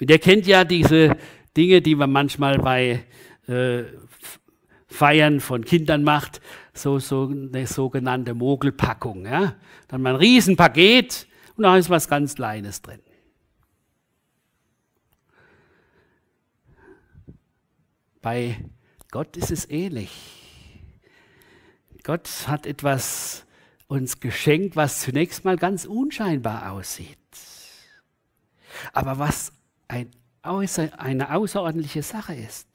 Und 0.00 0.10
ihr 0.10 0.18
kennt 0.18 0.46
ja 0.46 0.64
diese 0.64 1.16
Dinge, 1.56 1.82
die 1.82 1.94
man 1.94 2.10
manchmal 2.10 2.58
bei 2.58 3.04
äh, 3.46 3.84
Feiern 4.86 5.40
von 5.40 5.64
Kindern 5.64 6.02
macht, 6.02 6.40
so, 6.72 6.98
so 6.98 7.28
eine 7.28 7.66
sogenannte 7.66 8.34
Mogelpackung. 8.34 9.26
Ja? 9.26 9.56
Dann 9.88 10.02
mal 10.02 10.14
ein 10.14 10.16
Riesenpaket 10.16 11.26
und 11.56 11.64
da 11.64 11.76
ist 11.76 11.90
was 11.90 12.08
ganz 12.08 12.34
Kleines 12.34 12.82
drin. 12.82 13.00
Bei 18.22 18.58
Gott 19.10 19.36
ist 19.36 19.50
es 19.50 19.68
ähnlich. 19.70 20.10
Gott 22.02 22.28
hat 22.46 22.66
etwas 22.66 23.46
uns 23.88 24.20
geschenkt, 24.20 24.76
was 24.76 25.00
zunächst 25.00 25.44
mal 25.44 25.56
ganz 25.56 25.84
unscheinbar 25.86 26.72
aussieht. 26.72 27.18
Aber 28.92 29.18
was 29.18 29.52
ein 29.88 30.10
außer, 30.42 30.90
eine 30.98 31.34
außerordentliche 31.34 32.02
Sache 32.02 32.34
ist. 32.34 32.68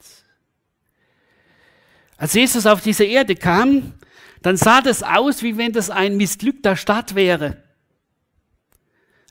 Als 2.18 2.34
Jesus 2.34 2.66
auf 2.66 2.82
diese 2.82 3.06
Erde 3.06 3.36
kam, 3.36 3.94
dann 4.42 4.58
sah 4.58 4.82
das 4.82 5.04
aus, 5.04 5.44
wie 5.44 5.58
wenn 5.58 5.72
das 5.72 5.90
ein 5.90 6.18
missglückter 6.18 6.76
Start 6.76 7.16
wäre. 7.16 7.64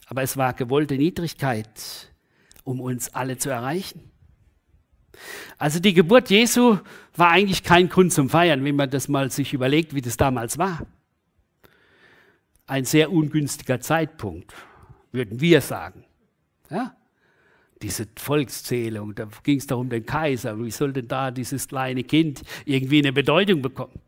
Aber 0.07 0.23
es 0.23 0.37
war 0.37 0.53
gewollte 0.53 0.95
Niedrigkeit, 0.97 2.11
um 2.65 2.81
uns 2.81 3.13
alle 3.15 3.39
zu 3.39 3.51
erreichen. 3.51 4.11
Also 5.59 5.81
die 5.81 5.95
Geburt 5.95 6.31
Jesu 6.31 6.79
war 7.15 7.31
eigentlich 7.31 7.63
kein 7.63 7.89
Grund 7.89 8.13
zum 8.13 8.31
Feiern, 8.31 8.65
wenn 8.65 8.77
man 8.77 8.91
das 8.91 9.09
mal 9.09 9.31
sich 9.31 9.53
überlegt, 9.53 9.95
wie 9.95 10.01
das 10.01 10.17
damals 10.17 10.59
war. 10.59 10.87
Ein 12.73 12.87
sehr 12.87 13.13
ungünstiger 13.13 13.83
Zeitpunkt, 13.83 14.55
würden 15.11 15.43
wir 15.43 15.61
sagen. 15.61 16.07
Ja? 16.71 16.97
Diese 17.83 18.09
Volkszählung, 18.17 19.15
da 19.15 19.29
ging 19.43 19.59
es 19.59 19.67
darum, 19.67 19.91
den 19.91 20.07
Kaiser, 20.07 20.59
wie 20.59 20.71
soll 20.71 20.95
denn 20.95 21.07
da 21.07 21.31
dieses 21.31 21.69
kleine 21.69 22.03
Kind 22.03 22.41
irgendwie 22.65 23.01
eine 23.01 23.13
Bedeutung 23.13 23.61
bekommen? 23.61 24.01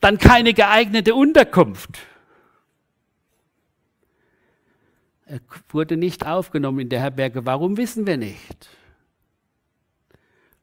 Dann 0.00 0.18
keine 0.18 0.54
geeignete 0.54 1.16
Unterkunft. 1.16 1.98
Er 5.26 5.40
wurde 5.70 5.96
nicht 5.96 6.24
aufgenommen 6.24 6.78
in 6.78 6.88
der 6.88 7.00
Herberge. 7.00 7.44
Warum 7.44 7.76
wissen 7.76 8.06
wir 8.06 8.16
nicht? 8.16 8.68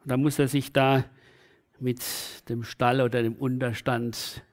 Und 0.04 0.12
dann 0.12 0.22
muss 0.22 0.40
er 0.40 0.48
sich 0.48 0.72
da 0.72 1.04
mit 1.82 2.02
dem 2.48 2.64
Stall 2.64 3.02
oder 3.02 3.22
dem 3.22 3.36
Unterstand 3.36 4.46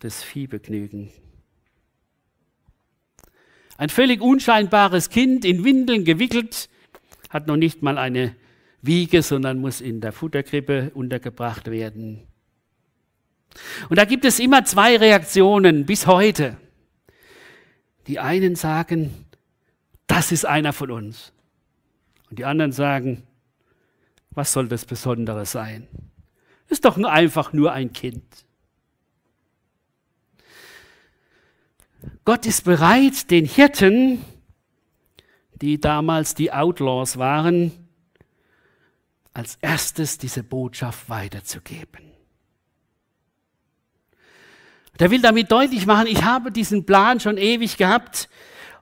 des 0.00 0.22
Vieh 0.22 0.46
begnügen. 0.46 1.10
Ein 3.76 3.88
völlig 3.88 4.20
unscheinbares 4.20 5.10
Kind 5.10 5.44
in 5.44 5.64
Windeln 5.64 6.04
gewickelt, 6.04 6.68
hat 7.30 7.46
noch 7.46 7.56
nicht 7.56 7.82
mal 7.82 7.98
eine 7.98 8.36
Wiege, 8.82 9.22
sondern 9.22 9.58
muss 9.58 9.80
in 9.80 10.00
der 10.00 10.12
Futterkrippe 10.12 10.92
untergebracht 10.94 11.70
werden. 11.70 12.26
Und 13.88 13.98
da 13.98 14.04
gibt 14.04 14.24
es 14.24 14.38
immer 14.38 14.64
zwei 14.64 14.96
Reaktionen 14.96 15.86
bis 15.86 16.06
heute. 16.06 16.56
Die 18.06 18.18
einen 18.18 18.54
sagen, 18.54 19.26
das 20.06 20.32
ist 20.32 20.44
einer 20.44 20.72
von 20.72 20.90
uns. 20.90 21.32
Und 22.30 22.38
die 22.38 22.44
anderen 22.44 22.72
sagen, 22.72 23.22
was 24.30 24.52
soll 24.52 24.68
das 24.68 24.84
Besondere 24.84 25.46
sein? 25.46 25.88
Ist 26.68 26.84
doch 26.84 26.96
nur 26.96 27.10
einfach 27.10 27.52
nur 27.52 27.72
ein 27.72 27.92
Kind. 27.92 28.24
Gott 32.24 32.46
ist 32.46 32.64
bereit, 32.64 33.30
den 33.30 33.44
Hirten, 33.44 34.24
die 35.54 35.80
damals 35.80 36.34
die 36.34 36.52
Outlaws 36.52 37.18
waren, 37.18 37.72
als 39.32 39.58
erstes 39.60 40.18
diese 40.18 40.42
Botschaft 40.42 41.08
weiterzugeben. 41.08 42.12
Der 45.00 45.10
will 45.10 45.20
damit 45.20 45.50
deutlich 45.50 45.86
machen, 45.86 46.06
ich 46.06 46.22
habe 46.22 46.52
diesen 46.52 46.86
Plan 46.86 47.18
schon 47.18 47.36
ewig 47.36 47.76
gehabt 47.76 48.28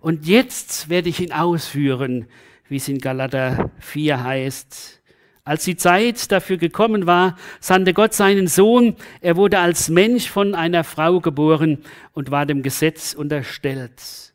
Und 0.03 0.27
jetzt 0.27 0.89
werde 0.89 1.09
ich 1.09 1.21
ihn 1.21 1.33
ausführen, 1.33 2.27
wie 2.69 2.77
es 2.77 2.89
in 2.89 2.99
Galater 2.99 3.71
4 3.79 4.25
heißt. 4.25 5.02
Als 5.45 5.65
die 5.65 5.77
Zeit 5.77 6.31
dafür 6.31 6.57
gekommen 6.57 7.07
war, 7.07 7.37
sandte 7.59 7.95
Gott 7.95 8.15
seinen 8.15 8.47
Sohn. 8.47 8.95
Er 9.21 9.37
wurde 9.37 9.59
als 9.59 9.89
Mensch 9.89 10.29
von 10.29 10.55
einer 10.55 10.85
Frau 10.85 11.21
geboren 11.21 11.79
und 12.13 12.31
war 12.31 12.47
dem 12.47 12.63
Gesetz 12.63 13.13
unterstellt. 13.13 14.35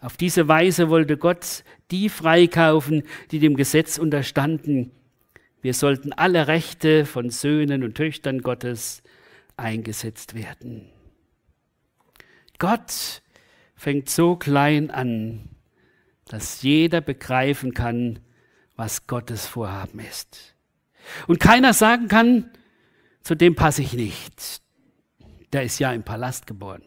Auf 0.00 0.16
diese 0.16 0.48
Weise 0.48 0.88
wollte 0.88 1.18
Gott 1.18 1.62
die 1.90 2.08
freikaufen, 2.08 3.02
die 3.30 3.38
dem 3.38 3.56
Gesetz 3.56 3.98
unterstanden. 3.98 4.92
Wir 5.60 5.74
sollten 5.74 6.12
alle 6.12 6.48
Rechte 6.48 7.04
von 7.04 7.28
Söhnen 7.28 7.82
und 7.82 7.94
Töchtern 7.94 8.40
Gottes 8.40 9.02
eingesetzt 9.56 10.34
werden. 10.34 10.86
Gott 12.58 13.22
fängt 13.74 14.08
so 14.08 14.36
klein 14.36 14.90
an, 14.90 15.50
dass 16.28 16.62
jeder 16.62 17.00
begreifen 17.02 17.74
kann, 17.74 18.20
was 18.76 19.06
Gottes 19.06 19.46
Vorhaben 19.46 20.00
ist. 20.00 20.54
Und 21.26 21.40
keiner 21.40 21.72
sagen 21.72 22.08
kann, 22.08 22.50
zu 23.22 23.34
dem 23.34 23.54
passe 23.54 23.82
ich 23.82 23.92
nicht. 23.92 24.62
Der 25.52 25.62
ist 25.62 25.78
ja 25.78 25.92
im 25.92 26.02
Palast 26.02 26.46
geboren. 26.46 26.82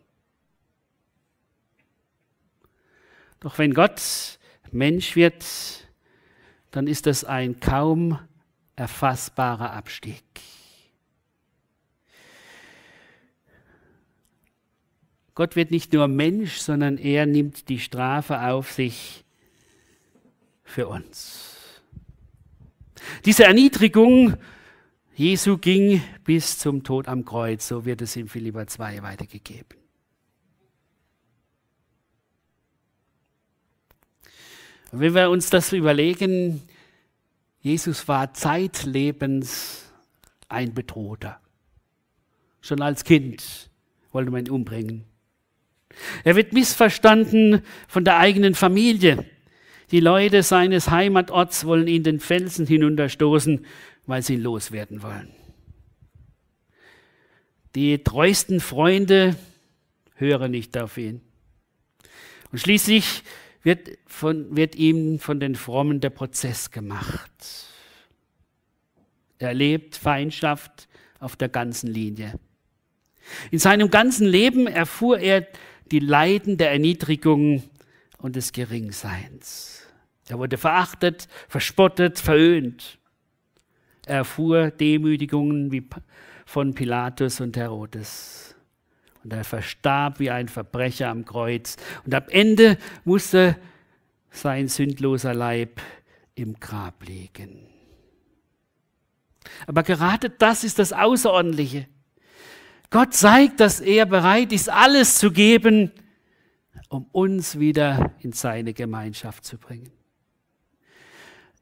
Doch 3.40 3.58
wenn 3.58 3.74
Gott 3.74 4.40
Mensch 4.72 5.16
wird, 5.16 5.46
dann 6.72 6.88
ist 6.88 7.06
das 7.06 7.24
ein 7.24 7.60
kaum 7.60 8.20
erfassbarer 8.76 9.74
Abstieg. 9.74 10.24
Gott 15.36 15.56
wird 15.56 15.72
nicht 15.72 15.94
nur 15.94 16.08
Mensch, 16.10 16.58
sondern 16.58 16.98
er 16.98 17.26
nimmt 17.26 17.70
die 17.70 17.80
Strafe 17.80 18.42
auf 18.42 18.72
sich 18.74 19.24
für 20.64 20.90
uns. 20.90 21.59
Diese 23.26 23.44
Erniedrigung 23.46 24.38
Jesu 25.20 25.58
ging 25.58 26.02
bis 26.24 26.60
zum 26.60 26.84
Tod 26.84 27.10
am 27.10 27.26
Kreuz, 27.26 27.68
so 27.68 27.84
wird 27.84 28.02
es 28.02 28.16
in 28.16 28.30
Philippa 28.30 28.68
2 28.68 29.04
weitergegeben. 29.04 29.78
Und 34.94 35.02
wenn 35.02 35.14
wir 35.14 35.30
uns 35.30 35.50
das 35.50 35.74
überlegen, 35.74 36.62
Jesus 37.60 38.08
war 38.08 38.34
zeitlebens 38.34 39.92
ein 40.48 40.74
Bedrohter. 40.74 41.42
Schon 42.62 42.82
als 42.82 43.04
Kind 43.04 43.70
wollte 44.14 44.32
man 44.32 44.46
ihn 44.46 44.52
umbringen. 44.52 45.04
Er 46.24 46.38
wird 46.38 46.54
missverstanden 46.54 47.62
von 47.90 48.06
der 48.06 48.20
eigenen 48.20 48.56
Familie. 48.56 49.26
Die 49.92 50.00
Leute 50.00 50.44
seines 50.44 50.90
Heimatorts 50.90 51.66
wollen 51.66 51.88
ihn 51.88 52.04
den 52.04 52.20
Felsen 52.20 52.68
hinunterstoßen, 52.68 53.66
weil 54.06 54.22
sie 54.22 54.36
ihn 54.36 54.44
loswerden 54.44 55.02
wollen. 55.02 55.30
Die 57.76 58.04
treuesten 58.04 58.60
Freunde 58.60 59.36
hören 60.16 60.52
nicht 60.52 60.78
auf 60.78 60.98
ihn. 60.98 61.22
Und 62.52 62.60
schließlich 62.60 63.24
wird, 63.64 63.98
von, 64.06 64.56
wird 64.56 64.76
ihm 64.76 65.20
von 65.20 65.40
den 65.40 65.56
Frommen 65.56 66.02
der 66.02 66.10
Prozess 66.10 66.72
gemacht. 66.72 67.32
Er 69.38 69.50
erlebt 69.50 69.96
Feindschaft 69.96 70.88
auf 71.20 71.36
der 71.36 71.50
ganzen 71.50 71.88
Linie. 71.88 72.40
In 73.52 73.60
seinem 73.60 73.90
ganzen 73.90 74.28
Leben 74.28 74.68
erfuhr 74.68 75.20
er 75.20 75.48
die 75.92 76.00
Leiden 76.00 76.58
der 76.58 76.72
Erniedrigung 76.72 77.64
und 78.18 78.36
des 78.36 78.52
Geringseins. 78.52 79.79
Er 80.30 80.40
wurde 80.40 80.58
verachtet, 80.58 81.28
verspottet, 81.48 82.20
verhöhnt. 82.20 83.00
Er 84.06 84.18
erfuhr 84.18 84.72
Demütigungen 84.72 85.72
wie 85.72 85.88
von 86.46 86.74
Pilatus 86.74 87.42
und 87.42 87.58
Herodes. 87.58 88.56
Und 89.24 89.34
er 89.34 89.44
verstarb 89.44 90.20
wie 90.20 90.32
ein 90.32 90.48
Verbrecher 90.48 91.10
am 91.10 91.26
Kreuz. 91.26 91.78
Und 92.06 92.14
am 92.14 92.24
Ende 92.30 92.78
musste 93.04 93.58
sein 94.32 94.68
sündloser 94.68 95.34
Leib 95.34 95.82
im 96.36 96.60
Grab 96.60 97.04
liegen. 97.06 97.68
Aber 99.68 99.84
gerade 99.84 100.30
das 100.30 100.64
ist 100.64 100.80
das 100.80 100.94
Außerordentliche. 100.94 101.88
Gott 102.90 103.14
zeigt, 103.14 103.60
dass 103.60 103.82
er 103.82 104.06
bereit 104.06 104.52
ist, 104.52 104.70
alles 104.70 105.16
zu 105.16 105.32
geben, 105.32 105.92
um 106.90 107.06
uns 107.12 107.60
wieder 107.60 108.16
in 108.20 108.32
seine 108.32 108.74
Gemeinschaft 108.74 109.46
zu 109.46 109.58
bringen. 109.58 109.92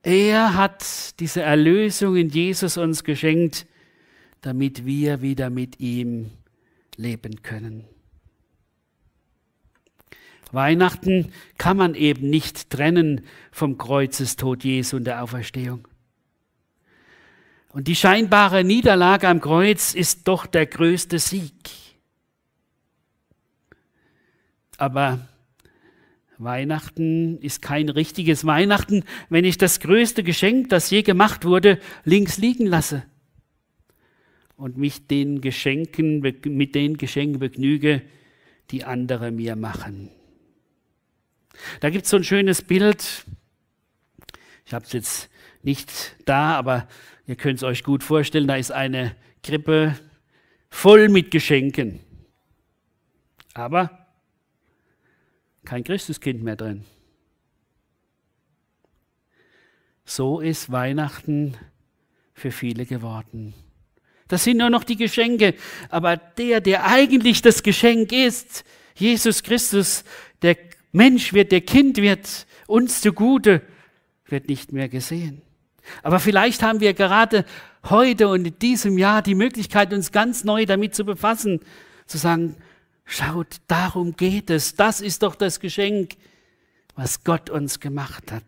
Er 0.07 0.53
hat 0.53 1.19
diese 1.19 1.41
Erlösung 1.41 2.15
in 2.15 2.29
Jesus 2.29 2.77
uns 2.77 3.03
geschenkt, 3.03 3.67
damit 4.39 4.85
wir 4.85 5.21
wieder 5.21 5.49
mit 5.49 5.81
ihm 5.81 6.31
leben 6.95 7.41
können. 7.41 7.83
Weihnachten 10.53 11.33
kann 11.57 11.75
man 11.75 11.93
eben 11.93 12.29
nicht 12.29 12.69
trennen 12.69 13.25
vom 13.51 13.77
Kreuzestod 13.77 14.63
Jesu 14.63 14.95
und 14.95 15.03
der 15.03 15.21
Auferstehung. 15.21 15.85
Und 17.73 17.89
die 17.89 17.95
scheinbare 17.97 18.63
Niederlage 18.63 19.27
am 19.27 19.41
Kreuz 19.41 19.93
ist 19.93 20.25
doch 20.29 20.45
der 20.45 20.67
größte 20.67 21.19
Sieg. 21.19 21.69
Aber 24.77 25.27
Weihnachten 26.39 27.39
ist 27.39 27.61
kein 27.61 27.89
richtiges 27.89 28.45
Weihnachten, 28.45 29.03
wenn 29.29 29.45
ich 29.45 29.57
das 29.57 29.79
größte 29.79 30.23
Geschenk, 30.23 30.69
das 30.69 30.89
je 30.89 31.01
gemacht 31.01 31.45
wurde, 31.45 31.79
links 32.03 32.37
liegen 32.37 32.65
lasse 32.65 33.03
und 34.55 34.77
mich 34.77 35.07
den 35.07 35.41
Geschenken, 35.41 36.19
mit 36.19 36.75
den 36.75 36.97
Geschenken 36.97 37.39
begnüge, 37.39 38.01
die 38.71 38.83
andere 38.83 39.31
mir 39.31 39.55
machen. 39.55 40.09
Da 41.79 41.89
gibt 41.89 42.05
es 42.05 42.11
so 42.11 42.17
ein 42.17 42.23
schönes 42.23 42.61
Bild. 42.61 43.25
Ich 44.65 44.73
habe 44.73 44.85
es 44.85 44.93
jetzt 44.93 45.29
nicht 45.63 46.15
da, 46.25 46.55
aber 46.55 46.87
Ihr 47.27 47.35
könnt 47.35 47.57
es 47.57 47.63
euch 47.63 47.83
gut 47.83 48.03
vorstellen, 48.05 48.47
da 48.47 48.55
ist 48.55 48.71
eine 48.71 49.13
Krippe 49.43 49.99
voll 50.69 51.09
mit 51.09 51.29
Geschenken. 51.29 51.99
Aber 53.53 54.06
kein 55.67 55.83
Christuskind 55.83 56.41
mehr 56.41 56.55
drin. 56.55 56.85
So 60.05 60.39
ist 60.39 60.71
Weihnachten 60.71 61.57
für 62.33 62.51
viele 62.51 62.85
geworden. 62.85 63.53
Das 64.29 64.45
sind 64.45 64.57
nur 64.57 64.69
noch 64.69 64.85
die 64.85 64.95
Geschenke, 64.95 65.55
aber 65.89 66.15
der, 66.15 66.61
der 66.61 66.85
eigentlich 66.85 67.41
das 67.41 67.63
Geschenk 67.63 68.13
ist, 68.13 68.63
Jesus 68.95 69.43
Christus, 69.43 70.05
der 70.41 70.55
Mensch 70.93 71.33
wird, 71.33 71.51
der 71.51 71.61
Kind 71.61 71.97
wird, 71.97 72.47
uns 72.67 73.01
zugute, 73.01 73.61
wird 74.25 74.47
nicht 74.47 74.71
mehr 74.71 74.87
gesehen. 74.87 75.41
Aber 76.01 76.21
vielleicht 76.21 76.63
haben 76.63 76.79
wir 76.79 76.93
gerade 76.93 77.43
heute 77.89 78.29
und 78.29 78.45
in 78.45 78.57
diesem 78.59 78.97
Jahr 78.97 79.21
die 79.21 79.35
Möglichkeit, 79.35 79.91
uns 79.93 80.13
ganz 80.13 80.45
neu 80.45 80.65
damit 80.65 80.95
zu 80.95 81.03
befassen, 81.03 81.59
zu 82.05 82.17
sagen, 82.17 82.55
schaut, 83.07 83.57
darum 83.67 84.15
geht 84.15 84.51
es. 84.51 84.75
Das 84.75 85.01
ist 85.01 85.23
doch 85.23 85.33
das 85.33 85.59
Geschenk, 85.59 86.15
was 86.95 87.23
Gott 87.23 87.49
uns 87.49 87.79
gemacht 87.79 88.31
hat. 88.31 88.43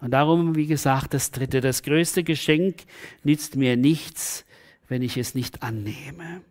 Und 0.00 0.12
darum, 0.12 0.54
wie 0.54 0.66
gesagt, 0.66 1.14
das 1.14 1.30
dritte, 1.30 1.60
das 1.60 1.82
größte 1.82 2.22
Geschenk 2.22 2.82
nützt 3.24 3.56
mir 3.56 3.76
nichts, 3.76 4.44
wenn 4.88 5.02
ich 5.02 5.16
es 5.16 5.34
nicht 5.34 5.62
annehme. 5.62 6.42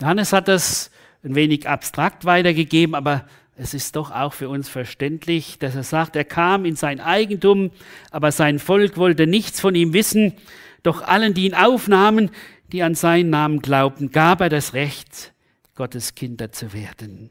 Johannes 0.00 0.32
hat 0.32 0.48
das 0.48 0.90
ein 1.22 1.34
wenig 1.34 1.68
abstrakt 1.68 2.24
weitergegeben, 2.24 2.94
aber 2.94 3.26
es 3.56 3.72
ist 3.72 3.96
doch 3.96 4.10
auch 4.10 4.32
für 4.32 4.48
uns 4.48 4.68
verständlich, 4.68 5.58
dass 5.58 5.74
er 5.74 5.84
sagt, 5.84 6.16
er 6.16 6.24
kam 6.24 6.64
in 6.64 6.76
sein 6.76 7.00
Eigentum, 7.00 7.70
aber 8.10 8.32
sein 8.32 8.58
Volk 8.58 8.96
wollte 8.96 9.26
nichts 9.26 9.60
von 9.60 9.74
ihm 9.74 9.92
wissen. 9.92 10.34
Doch 10.84 11.02
allen, 11.02 11.34
die 11.34 11.46
ihn 11.46 11.54
aufnahmen, 11.54 12.30
die 12.70 12.84
an 12.84 12.94
seinen 12.94 13.30
Namen 13.30 13.60
glaubten, 13.60 14.12
gab 14.12 14.40
er 14.40 14.50
das 14.50 14.74
Recht, 14.74 15.32
Gottes 15.74 16.14
Kinder 16.14 16.52
zu 16.52 16.72
werden. 16.72 17.30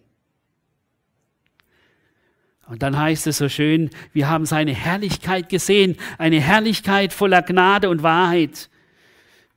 Und 2.67 2.81
dann 2.81 2.97
heißt 2.97 3.27
es 3.27 3.37
so 3.37 3.49
schön, 3.49 3.89
wir 4.11 4.29
haben 4.29 4.45
seine 4.45 4.73
Herrlichkeit 4.73 5.49
gesehen, 5.49 5.97
eine 6.17 6.41
Herrlichkeit 6.41 7.13
voller 7.13 7.41
Gnade 7.41 7.89
und 7.89 8.03
Wahrheit. 8.03 8.69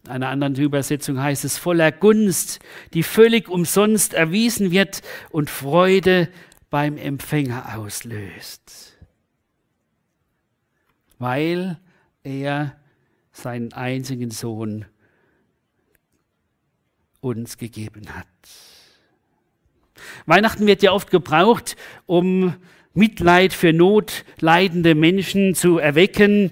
In 0.05 0.11
einer 0.11 0.29
anderen 0.29 0.55
Übersetzung 0.57 1.21
heißt 1.21 1.45
es 1.45 1.57
voller 1.57 1.91
Gunst, 1.91 2.61
die 2.95 3.03
völlig 3.03 3.49
umsonst 3.49 4.13
erwiesen 4.13 4.73
wird 4.73 5.03
und 5.31 5.49
Freude 5.49 6.29
beim 6.69 6.99
Empfänger 6.99 7.79
auslöst, 7.79 8.99
weil 11.19 11.79
er 12.23 12.77
seinen 13.37 13.73
einzigen 13.73 14.31
Sohn 14.31 14.87
uns 17.21 17.59
gegeben 17.59 18.15
hat. 18.15 18.27
Weihnachten 20.27 20.67
wird 20.67 20.83
ja 20.83 20.93
oft 20.93 21.11
gebraucht, 21.11 21.77
um 22.07 22.55
Mitleid 22.95 23.53
für 23.53 23.73
notleidende 23.73 24.95
Menschen 24.95 25.55
zu 25.55 25.79
erwecken 25.79 26.51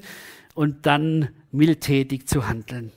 und 0.54 0.86
dann 0.86 1.30
mildtätig 1.52 2.26
zu 2.26 2.48
handeln. 2.48 2.92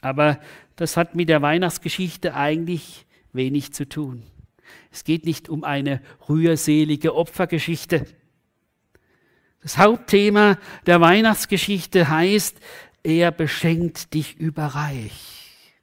Aber 0.00 0.40
das 0.76 0.96
hat 0.96 1.14
mit 1.14 1.28
der 1.28 1.42
Weihnachtsgeschichte 1.42 2.34
eigentlich 2.34 3.06
wenig 3.32 3.72
zu 3.72 3.88
tun. 3.88 4.22
Es 4.90 5.04
geht 5.04 5.24
nicht 5.24 5.48
um 5.48 5.64
eine 5.64 6.00
rührselige 6.28 7.14
Opfergeschichte. 7.14 8.06
Das 9.66 9.78
Hauptthema 9.78 10.58
der 10.86 11.00
Weihnachtsgeschichte 11.00 12.08
heißt, 12.08 12.56
er 13.02 13.32
beschenkt 13.32 14.14
dich 14.14 14.36
überreich. 14.36 15.74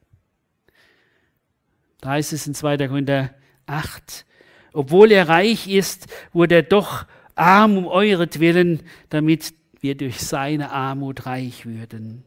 Da 2.00 2.12
heißt 2.12 2.32
es 2.32 2.48
in 2.48 2.56
2. 2.56 2.88
Korinther 2.88 3.34
8, 3.66 4.26
obwohl 4.72 5.12
er 5.12 5.28
reich 5.28 5.68
ist, 5.68 6.08
wurde 6.32 6.56
er 6.56 6.64
doch 6.64 7.06
arm 7.36 7.76
um 7.76 7.88
euretwillen, 7.88 8.84
damit 9.10 9.54
wir 9.82 9.98
durch 9.98 10.22
seine 10.22 10.72
Armut 10.72 11.26
reich 11.26 11.66
würden. 11.66 12.24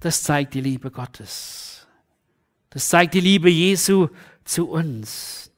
Das 0.00 0.22
zeigt 0.22 0.52
die 0.52 0.60
Liebe 0.60 0.90
Gottes. 0.90 1.86
Das 2.68 2.90
zeigt 2.90 3.14
die 3.14 3.20
Liebe 3.20 3.48
Jesu 3.48 4.08
zu 4.44 4.68
uns. 4.68 5.50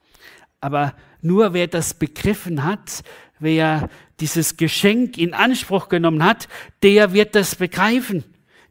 Aber 0.60 0.94
nur 1.22 1.54
wer 1.54 1.66
das 1.66 1.94
begriffen 1.94 2.64
hat, 2.64 3.02
wer 3.38 3.88
dieses 4.20 4.56
Geschenk 4.56 5.18
in 5.18 5.34
Anspruch 5.34 5.88
genommen 5.88 6.22
hat, 6.24 6.48
der 6.82 7.12
wird 7.12 7.34
das 7.34 7.56
begreifen. 7.56 8.24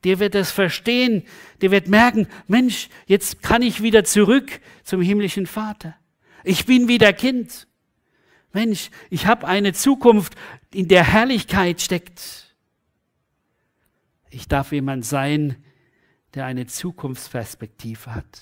Der 0.03 0.19
wird 0.19 0.35
das 0.35 0.51
verstehen. 0.51 1.23
Der 1.61 1.71
wird 1.71 1.87
merken, 1.87 2.27
Mensch, 2.47 2.89
jetzt 3.05 3.41
kann 3.41 3.61
ich 3.61 3.83
wieder 3.83 4.03
zurück 4.03 4.59
zum 4.83 5.01
himmlischen 5.01 5.45
Vater. 5.45 5.95
Ich 6.43 6.65
bin 6.65 6.87
wieder 6.87 7.13
Kind. 7.13 7.67
Mensch, 8.53 8.89
ich 9.09 9.27
habe 9.27 9.47
eine 9.47 9.73
Zukunft, 9.73 10.35
in 10.73 10.87
der 10.87 11.03
Herrlichkeit 11.03 11.81
steckt. 11.81 12.55
Ich 14.29 14.47
darf 14.47 14.71
jemand 14.71 15.05
sein, 15.05 15.57
der 16.33 16.45
eine 16.45 16.65
Zukunftsperspektive 16.65 18.15
hat. 18.15 18.41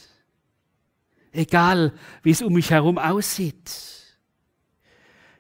Egal, 1.32 1.94
wie 2.24 2.32
es 2.32 2.42
um 2.42 2.54
mich 2.54 2.72
herum 2.72 2.98
aussieht. 2.98 3.72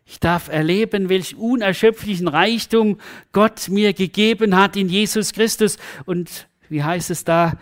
Ich 0.05 0.19
darf 0.19 0.47
erleben, 0.47 1.09
welch 1.09 1.35
unerschöpflichen 1.35 2.27
Reichtum 2.27 2.97
Gott 3.31 3.69
mir 3.69 3.93
gegeben 3.93 4.55
hat 4.55 4.75
in 4.75 4.89
Jesus 4.89 5.33
Christus. 5.33 5.77
Und 6.05 6.47
wie 6.67 6.83
heißt 6.83 7.11
es 7.11 7.23
da? 7.23 7.57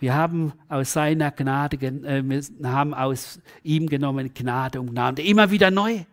Wir 0.00 0.14
haben 0.14 0.52
aus 0.68 0.92
seiner 0.92 1.30
Gnade, 1.30 1.76
äh, 1.76 2.42
haben 2.64 2.94
aus 2.94 3.40
ihm 3.62 3.88
genommen 3.88 4.32
Gnade 4.32 4.80
und 4.80 4.90
Gnade. 4.90 5.22
Immer 5.22 5.50
wieder 5.50 5.70
neu. 5.70 6.04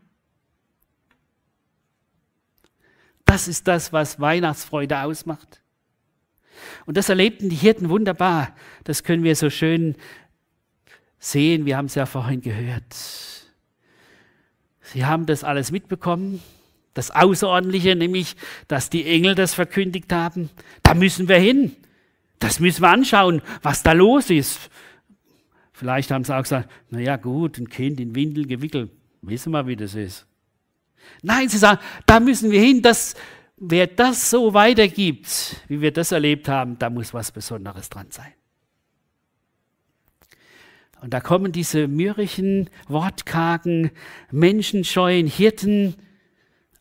Das 3.25 3.47
ist 3.47 3.67
das, 3.67 3.91
was 3.91 4.19
Weihnachtsfreude 4.19 4.99
ausmacht. 4.99 5.62
Und 6.86 6.97
das 6.97 7.10
erlebten 7.10 7.49
die 7.49 7.56
Hirten 7.56 7.89
wunderbar. 7.89 8.56
Das 8.84 9.03
können 9.03 9.23
wir 9.23 9.36
so 9.36 9.49
schön 9.49 9.95
sehen. 11.23 11.65
Wir 11.65 11.77
haben 11.77 11.86
es 11.86 11.95
ja 11.95 12.05
vorhin 12.05 12.41
gehört. 12.41 12.83
Sie 14.81 15.05
haben 15.05 15.25
das 15.25 15.43
alles 15.43 15.71
mitbekommen. 15.71 16.41
Das 16.93 17.09
Außerordentliche, 17.09 17.95
nämlich, 17.95 18.36
dass 18.67 18.89
die 18.89 19.05
Engel 19.05 19.33
das 19.33 19.53
verkündigt 19.53 20.12
haben. 20.12 20.49
Da 20.83 20.93
müssen 20.93 21.27
wir 21.27 21.38
hin. 21.38 21.75
Das 22.38 22.59
müssen 22.59 22.81
wir 22.81 22.89
anschauen, 22.89 23.41
was 23.62 23.81
da 23.81 23.93
los 23.93 24.29
ist. 24.29 24.69
Vielleicht 25.71 26.12
haben 26.12 26.23
sie 26.23 26.36
auch 26.36 26.43
gesagt, 26.43 26.69
na 26.89 26.99
ja, 26.99 27.15
gut, 27.15 27.57
ein 27.57 27.69
Kind 27.69 27.99
in 27.99 28.13
Windeln 28.13 28.47
gewickelt. 28.47 28.91
Wissen 29.21 29.51
wir, 29.53 29.65
wie 29.65 29.75
das 29.75 29.95
ist. 29.95 30.27
Nein, 31.21 31.49
sie 31.49 31.57
sagen, 31.57 31.79
da 32.05 32.19
müssen 32.19 32.51
wir 32.51 32.62
hin, 32.62 32.81
dass 32.81 33.15
wer 33.57 33.88
das 33.88 34.29
so 34.29 34.53
weitergibt, 34.53 35.55
wie 35.67 35.81
wir 35.81 35.91
das 35.91 36.12
erlebt 36.12 36.47
haben, 36.47 36.77
da 36.77 36.89
muss 36.89 37.13
was 37.13 37.31
Besonderes 37.31 37.89
dran 37.89 38.07
sein. 38.12 38.33
Und 41.03 41.13
da 41.13 41.19
kommen 41.19 41.51
diese 41.51 41.89
mürrischen, 41.89 42.69
wortkargen, 42.87 43.91
menschenscheuen 44.31 45.27
Hirten 45.27 45.95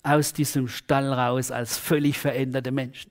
aus 0.04 0.32
diesem 0.32 0.68
Stall 0.68 1.12
raus 1.12 1.50
als 1.50 1.76
völlig 1.76 2.20
veränderte 2.20 2.70
Menschen. 2.70 3.10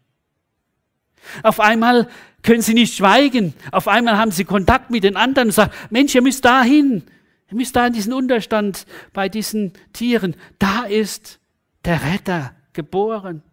Auf 1.43 1.60
einmal 1.60 2.08
können 2.43 2.62
sie 2.62 2.74
nicht 2.74 2.95
schweigen. 2.95 3.54
Auf 3.74 3.89
einmal 3.89 4.17
haben 4.17 4.32
sie 4.32 4.45
Kontakt 4.45 4.89
mit 4.89 5.04
den 5.04 5.17
anderen 5.17 5.50
und 5.50 5.54
sagen, 5.54 5.74
Mensch, 5.89 6.15
ihr 6.15 6.21
müsst 6.21 6.45
da 6.45 6.63
hin. 6.63 7.04
Ihr 7.50 7.58
müsst 7.58 7.76
da 7.76 7.88
in 7.88 7.91
diesen 7.93 8.13
Unterstand 8.13 8.86
bei 9.12 9.28
diesen 9.28 9.74
Tieren. 9.91 10.38
Da 10.60 10.84
ist 10.84 11.41
der 11.84 12.06
Retter 12.06 12.56
geboren. 12.71 13.43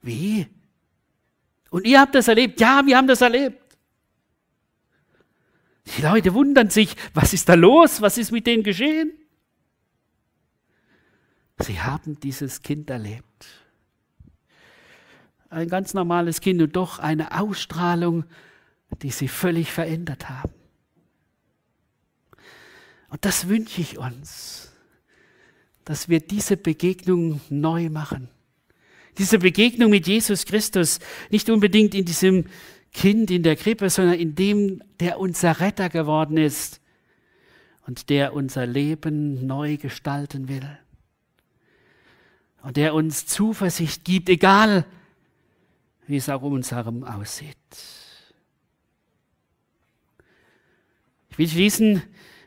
Wie? 0.00 0.46
Und 1.70 1.88
ihr 1.88 2.00
habt 2.00 2.14
das 2.14 2.28
erlebt? 2.28 2.60
Ja, 2.60 2.82
wir 2.86 2.96
haben 2.96 3.08
das 3.08 3.20
erlebt. 3.20 3.69
Die 5.96 6.02
Leute 6.02 6.34
wundern 6.34 6.70
sich, 6.70 6.94
was 7.14 7.32
ist 7.32 7.48
da 7.48 7.54
los? 7.54 8.00
Was 8.00 8.18
ist 8.18 8.30
mit 8.30 8.46
denen 8.46 8.62
geschehen? 8.62 9.12
Sie 11.58 11.80
haben 11.80 12.18
dieses 12.20 12.62
Kind 12.62 12.90
erlebt. 12.90 13.46
Ein 15.50 15.68
ganz 15.68 15.94
normales 15.94 16.40
Kind 16.40 16.62
und 16.62 16.76
doch 16.76 16.98
eine 16.98 17.38
Ausstrahlung, 17.38 18.24
die 19.02 19.10
sie 19.10 19.28
völlig 19.28 19.72
verändert 19.72 20.28
haben. 20.28 20.52
Und 23.08 23.24
das 23.24 23.48
wünsche 23.48 23.80
ich 23.80 23.98
uns, 23.98 24.72
dass 25.84 26.08
wir 26.08 26.20
diese 26.20 26.56
Begegnung 26.56 27.40
neu 27.48 27.90
machen. 27.90 28.28
Diese 29.18 29.40
Begegnung 29.40 29.90
mit 29.90 30.06
Jesus 30.06 30.46
Christus, 30.46 31.00
nicht 31.30 31.50
unbedingt 31.50 31.94
in 31.94 32.04
diesem 32.04 32.46
Kind 32.92 33.30
in 33.30 33.42
der 33.42 33.56
Krippe, 33.56 33.88
sondern 33.88 34.18
in 34.18 34.34
dem, 34.34 34.82
der 34.98 35.20
unser 35.20 35.60
Retter 35.60 35.88
geworden 35.88 36.36
ist 36.36 36.80
und 37.86 38.10
der 38.10 38.34
unser 38.34 38.66
Leben 38.66 39.46
neu 39.46 39.76
gestalten 39.76 40.48
will. 40.48 40.78
Und 42.62 42.76
der 42.76 42.94
uns 42.94 43.26
Zuversicht 43.26 44.04
gibt, 44.04 44.28
egal 44.28 44.84
wie 46.06 46.16
es 46.16 46.28
auch 46.28 46.42
um 46.42 46.54
uns 46.54 46.72
herum 46.72 47.04
aussieht. 47.04 47.56
Ich 51.30 51.38
will 51.38 51.48
schließen 51.48 52.02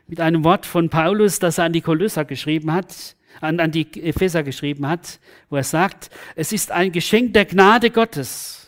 mit 0.06 0.20
einem 0.20 0.44
Wort 0.44 0.66
von 0.66 0.90
Paulus, 0.90 1.38
das 1.38 1.58
er 1.58 1.64
an 1.64 1.72
die 1.72 1.80
Kolosser 1.80 2.24
geschrieben 2.24 2.72
hat, 2.72 3.16
an, 3.40 3.58
an 3.58 3.70
die 3.70 3.86
Epheser 4.02 4.42
geschrieben 4.42 4.86
hat, 4.86 5.18
wo 5.48 5.56
er 5.56 5.64
sagt, 5.64 6.10
es 6.36 6.52
ist 6.52 6.70
ein 6.70 6.92
Geschenk 6.92 7.32
der 7.32 7.46
Gnade 7.46 7.90
Gottes. 7.90 8.63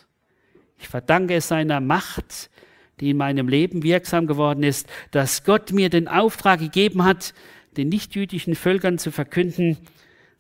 Ich 0.87 0.90
verdanke 0.90 1.35
es 1.35 1.49
seiner 1.49 1.81
Macht, 1.81 2.49
die 3.01 3.11
in 3.11 3.16
meinem 3.16 3.49
Leben 3.49 3.83
wirksam 3.83 4.29
geworden 4.29 4.62
ist, 4.62 4.88
dass 5.11 5.42
Gott 5.42 5.72
mir 5.72 5.90
den 5.90 6.07
Auftrag 6.07 6.61
gegeben 6.61 7.03
hat, 7.03 7.35
den 7.77 7.88
nichtjüdischen 7.88 8.55
Völkern 8.55 8.96
zu 8.96 9.11
verkünden, 9.11 9.79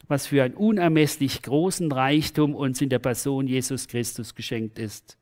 was 0.06 0.28
für 0.28 0.44
einen 0.44 0.54
unermesslich 0.54 1.42
großen 1.42 1.90
Reichtum 1.90 2.54
uns 2.54 2.80
in 2.80 2.90
der 2.90 3.00
Person 3.00 3.48
Jesus 3.48 3.88
Christus 3.88 4.36
geschenkt 4.36 4.78
ist. 4.78 5.18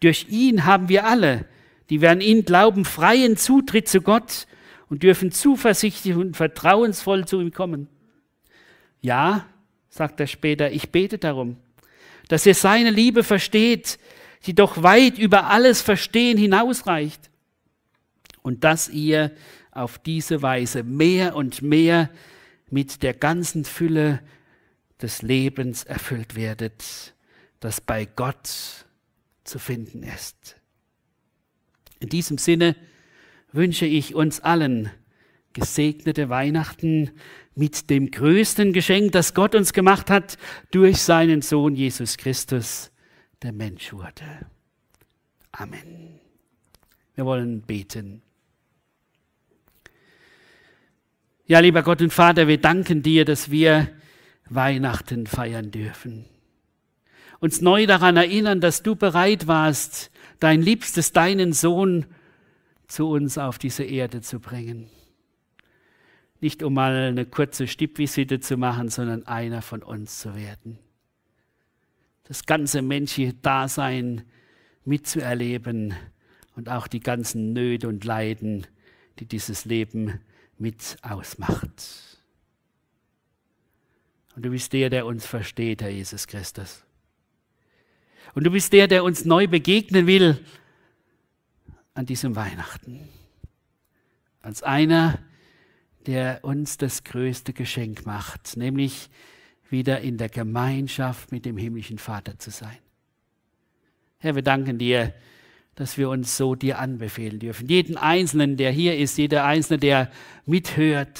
Durch 0.00 0.26
ihn 0.28 0.66
haben 0.66 0.88
wir 0.88 1.06
alle, 1.06 1.44
die 1.88 2.00
wir 2.00 2.10
an 2.10 2.20
ihn 2.20 2.44
glauben, 2.44 2.84
freien 2.84 3.36
Zutritt 3.36 3.86
zu 3.86 4.00
Gott 4.00 4.48
und 4.88 5.04
dürfen 5.04 5.30
zuversichtlich 5.30 6.16
und 6.16 6.36
vertrauensvoll 6.36 7.28
zu 7.28 7.40
ihm 7.40 7.52
kommen. 7.52 7.86
Ja, 9.02 9.46
sagt 9.88 10.18
er 10.18 10.26
später, 10.26 10.72
ich 10.72 10.90
bete 10.90 11.18
darum, 11.18 11.58
dass 12.28 12.46
ihr 12.46 12.54
seine 12.54 12.90
Liebe 12.90 13.22
versteht, 13.22 13.98
die 14.46 14.54
doch 14.54 14.82
weit 14.82 15.18
über 15.18 15.46
alles 15.46 15.82
Verstehen 15.82 16.38
hinausreicht 16.38 17.30
und 18.42 18.64
dass 18.64 18.88
ihr 18.88 19.32
auf 19.70 19.98
diese 19.98 20.42
Weise 20.42 20.82
mehr 20.82 21.34
und 21.36 21.62
mehr 21.62 22.10
mit 22.70 23.02
der 23.02 23.14
ganzen 23.14 23.64
Fülle 23.64 24.20
des 25.00 25.22
Lebens 25.22 25.84
erfüllt 25.84 26.36
werdet, 26.36 27.14
das 27.60 27.80
bei 27.80 28.04
Gott 28.04 28.48
zu 29.44 29.58
finden 29.58 30.02
ist. 30.02 30.56
In 32.00 32.08
diesem 32.08 32.38
Sinne 32.38 32.76
wünsche 33.52 33.86
ich 33.86 34.14
uns 34.14 34.40
allen 34.40 34.90
gesegnete 35.52 36.28
Weihnachten 36.28 37.10
mit 37.54 37.90
dem 37.90 38.10
größten 38.10 38.72
Geschenk, 38.72 39.12
das 39.12 39.34
Gott 39.34 39.54
uns 39.54 39.72
gemacht 39.72 40.08
hat, 40.10 40.38
durch 40.70 41.02
seinen 41.02 41.42
Sohn 41.42 41.74
Jesus 41.74 42.16
Christus, 42.16 42.91
der 43.42 43.52
Mensch 43.52 43.92
wurde. 43.92 44.46
Amen. 45.52 46.20
Wir 47.14 47.26
wollen 47.26 47.62
beten. 47.62 48.22
Ja, 51.46 51.60
lieber 51.60 51.82
Gott 51.82 52.00
und 52.00 52.12
Vater, 52.12 52.48
wir 52.48 52.58
danken 52.58 53.02
dir, 53.02 53.24
dass 53.24 53.50
wir 53.50 53.88
Weihnachten 54.48 55.26
feiern 55.26 55.70
dürfen. 55.70 56.24
Uns 57.40 57.60
neu 57.60 57.86
daran 57.86 58.16
erinnern, 58.16 58.60
dass 58.60 58.82
du 58.82 58.94
bereit 58.94 59.48
warst, 59.48 60.10
dein 60.38 60.62
Liebstes, 60.62 61.12
deinen 61.12 61.52
Sohn 61.52 62.06
zu 62.86 63.08
uns 63.08 63.38
auf 63.38 63.58
diese 63.58 63.82
Erde 63.82 64.20
zu 64.20 64.38
bringen. 64.38 64.88
Nicht 66.40 66.62
um 66.62 66.74
mal 66.74 66.94
eine 66.94 67.26
kurze 67.26 67.66
Stippvisite 67.66 68.40
zu 68.40 68.56
machen, 68.56 68.88
sondern 68.88 69.26
einer 69.26 69.62
von 69.62 69.82
uns 69.82 70.20
zu 70.20 70.34
werden. 70.36 70.78
Das 72.24 72.46
ganze 72.46 72.82
menschliche 72.82 73.34
Dasein 73.34 74.24
mitzuerleben 74.84 75.94
und 76.56 76.68
auch 76.68 76.86
die 76.86 77.00
ganzen 77.00 77.52
Nöte 77.52 77.88
und 77.88 78.04
Leiden, 78.04 78.66
die 79.18 79.26
dieses 79.26 79.64
Leben 79.64 80.20
mit 80.58 80.96
ausmacht. 81.02 82.18
Und 84.34 84.44
du 84.44 84.50
bist 84.50 84.72
der, 84.72 84.90
der 84.90 85.06
uns 85.06 85.26
versteht, 85.26 85.82
Herr 85.82 85.90
Jesus 85.90 86.26
Christus. 86.26 86.84
Und 88.34 88.44
du 88.44 88.50
bist 88.50 88.72
der, 88.72 88.88
der 88.88 89.04
uns 89.04 89.24
neu 89.24 89.46
begegnen 89.46 90.06
will 90.06 90.42
an 91.94 92.06
diesem 92.06 92.34
Weihnachten. 92.34 93.08
Als 94.40 94.62
einer, 94.62 95.18
der 96.06 96.40
uns 96.42 96.78
das 96.78 97.04
größte 97.04 97.52
Geschenk 97.52 98.06
macht, 98.06 98.56
nämlich 98.56 99.10
wieder 99.72 100.00
in 100.00 100.18
der 100.18 100.28
Gemeinschaft 100.28 101.32
mit 101.32 101.44
dem 101.44 101.56
himmlischen 101.56 101.98
Vater 101.98 102.38
zu 102.38 102.50
sein. 102.50 102.78
Herr, 104.18 104.34
wir 104.34 104.42
danken 104.42 104.78
dir, 104.78 105.12
dass 105.74 105.98
wir 105.98 106.10
uns 106.10 106.36
so 106.36 106.54
dir 106.54 106.78
anbefehlen 106.78 107.38
dürfen. 107.38 107.66
Jeden 107.68 107.96
Einzelnen, 107.96 108.56
der 108.56 108.70
hier 108.70 108.96
ist, 108.96 109.16
jeder 109.16 109.44
Einzelne, 109.44 109.78
der 109.78 110.10
mithört, 110.46 111.18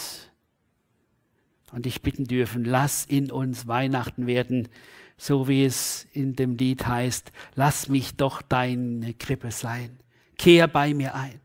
und 1.73 1.87
dich 1.87 2.03
bitten 2.03 2.25
dürfen, 2.25 2.65
lass 2.65 3.05
in 3.07 3.33
uns 3.33 3.67
Weihnachten 3.67 4.27
werden, 4.27 4.69
so 5.17 5.49
wie 5.49 5.65
es 5.65 6.07
in 6.13 6.37
dem 6.37 6.57
Lied 6.57 6.87
heißt, 6.87 7.33
lass 7.55 7.89
mich 7.89 8.17
doch 8.17 8.43
deine 8.43 9.15
Krippe 9.15 9.51
sein, 9.51 9.99
kehr 10.37 10.69
bei 10.69 10.95
mir 10.95 11.15
ein. 11.15 11.41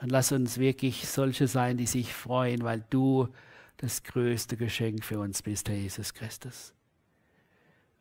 Und 0.00 0.10
lass 0.10 0.32
uns 0.32 0.58
wirklich 0.58 1.08
solche 1.08 1.48
sein, 1.48 1.76
die 1.76 1.86
sich 1.86 2.12
freuen, 2.12 2.62
weil 2.62 2.84
du 2.90 3.28
das 3.84 4.02
größte 4.02 4.56
Geschenk 4.56 5.04
für 5.04 5.18
uns 5.18 5.42
bist, 5.42 5.68
Herr 5.68 5.76
Jesus 5.76 6.14
Christus. 6.14 6.72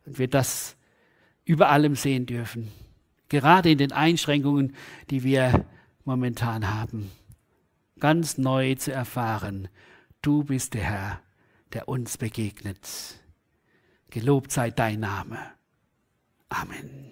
Und 0.05 0.17
wir 0.17 0.29
das 0.29 0.77
über 1.43 1.69
allem 1.69 1.95
sehen 1.95 2.25
dürfen, 2.25 2.71
gerade 3.27 3.71
in 3.71 3.77
den 3.77 3.91
Einschränkungen, 3.91 4.75
die 5.09 5.23
wir 5.23 5.65
momentan 6.05 6.73
haben, 6.73 7.11
ganz 7.99 8.37
neu 8.37 8.75
zu 8.75 8.91
erfahren, 8.91 9.67
Du 10.23 10.45
bist 10.45 10.73
der 10.73 10.83
Herr, 10.83 11.21
der 11.73 11.89
uns 11.89 12.17
begegnet. 12.17 13.19
Gelobt 14.09 14.53
sei 14.53 14.71
dein 14.71 15.01
Name. 15.01 15.37
Amen. 16.47 17.11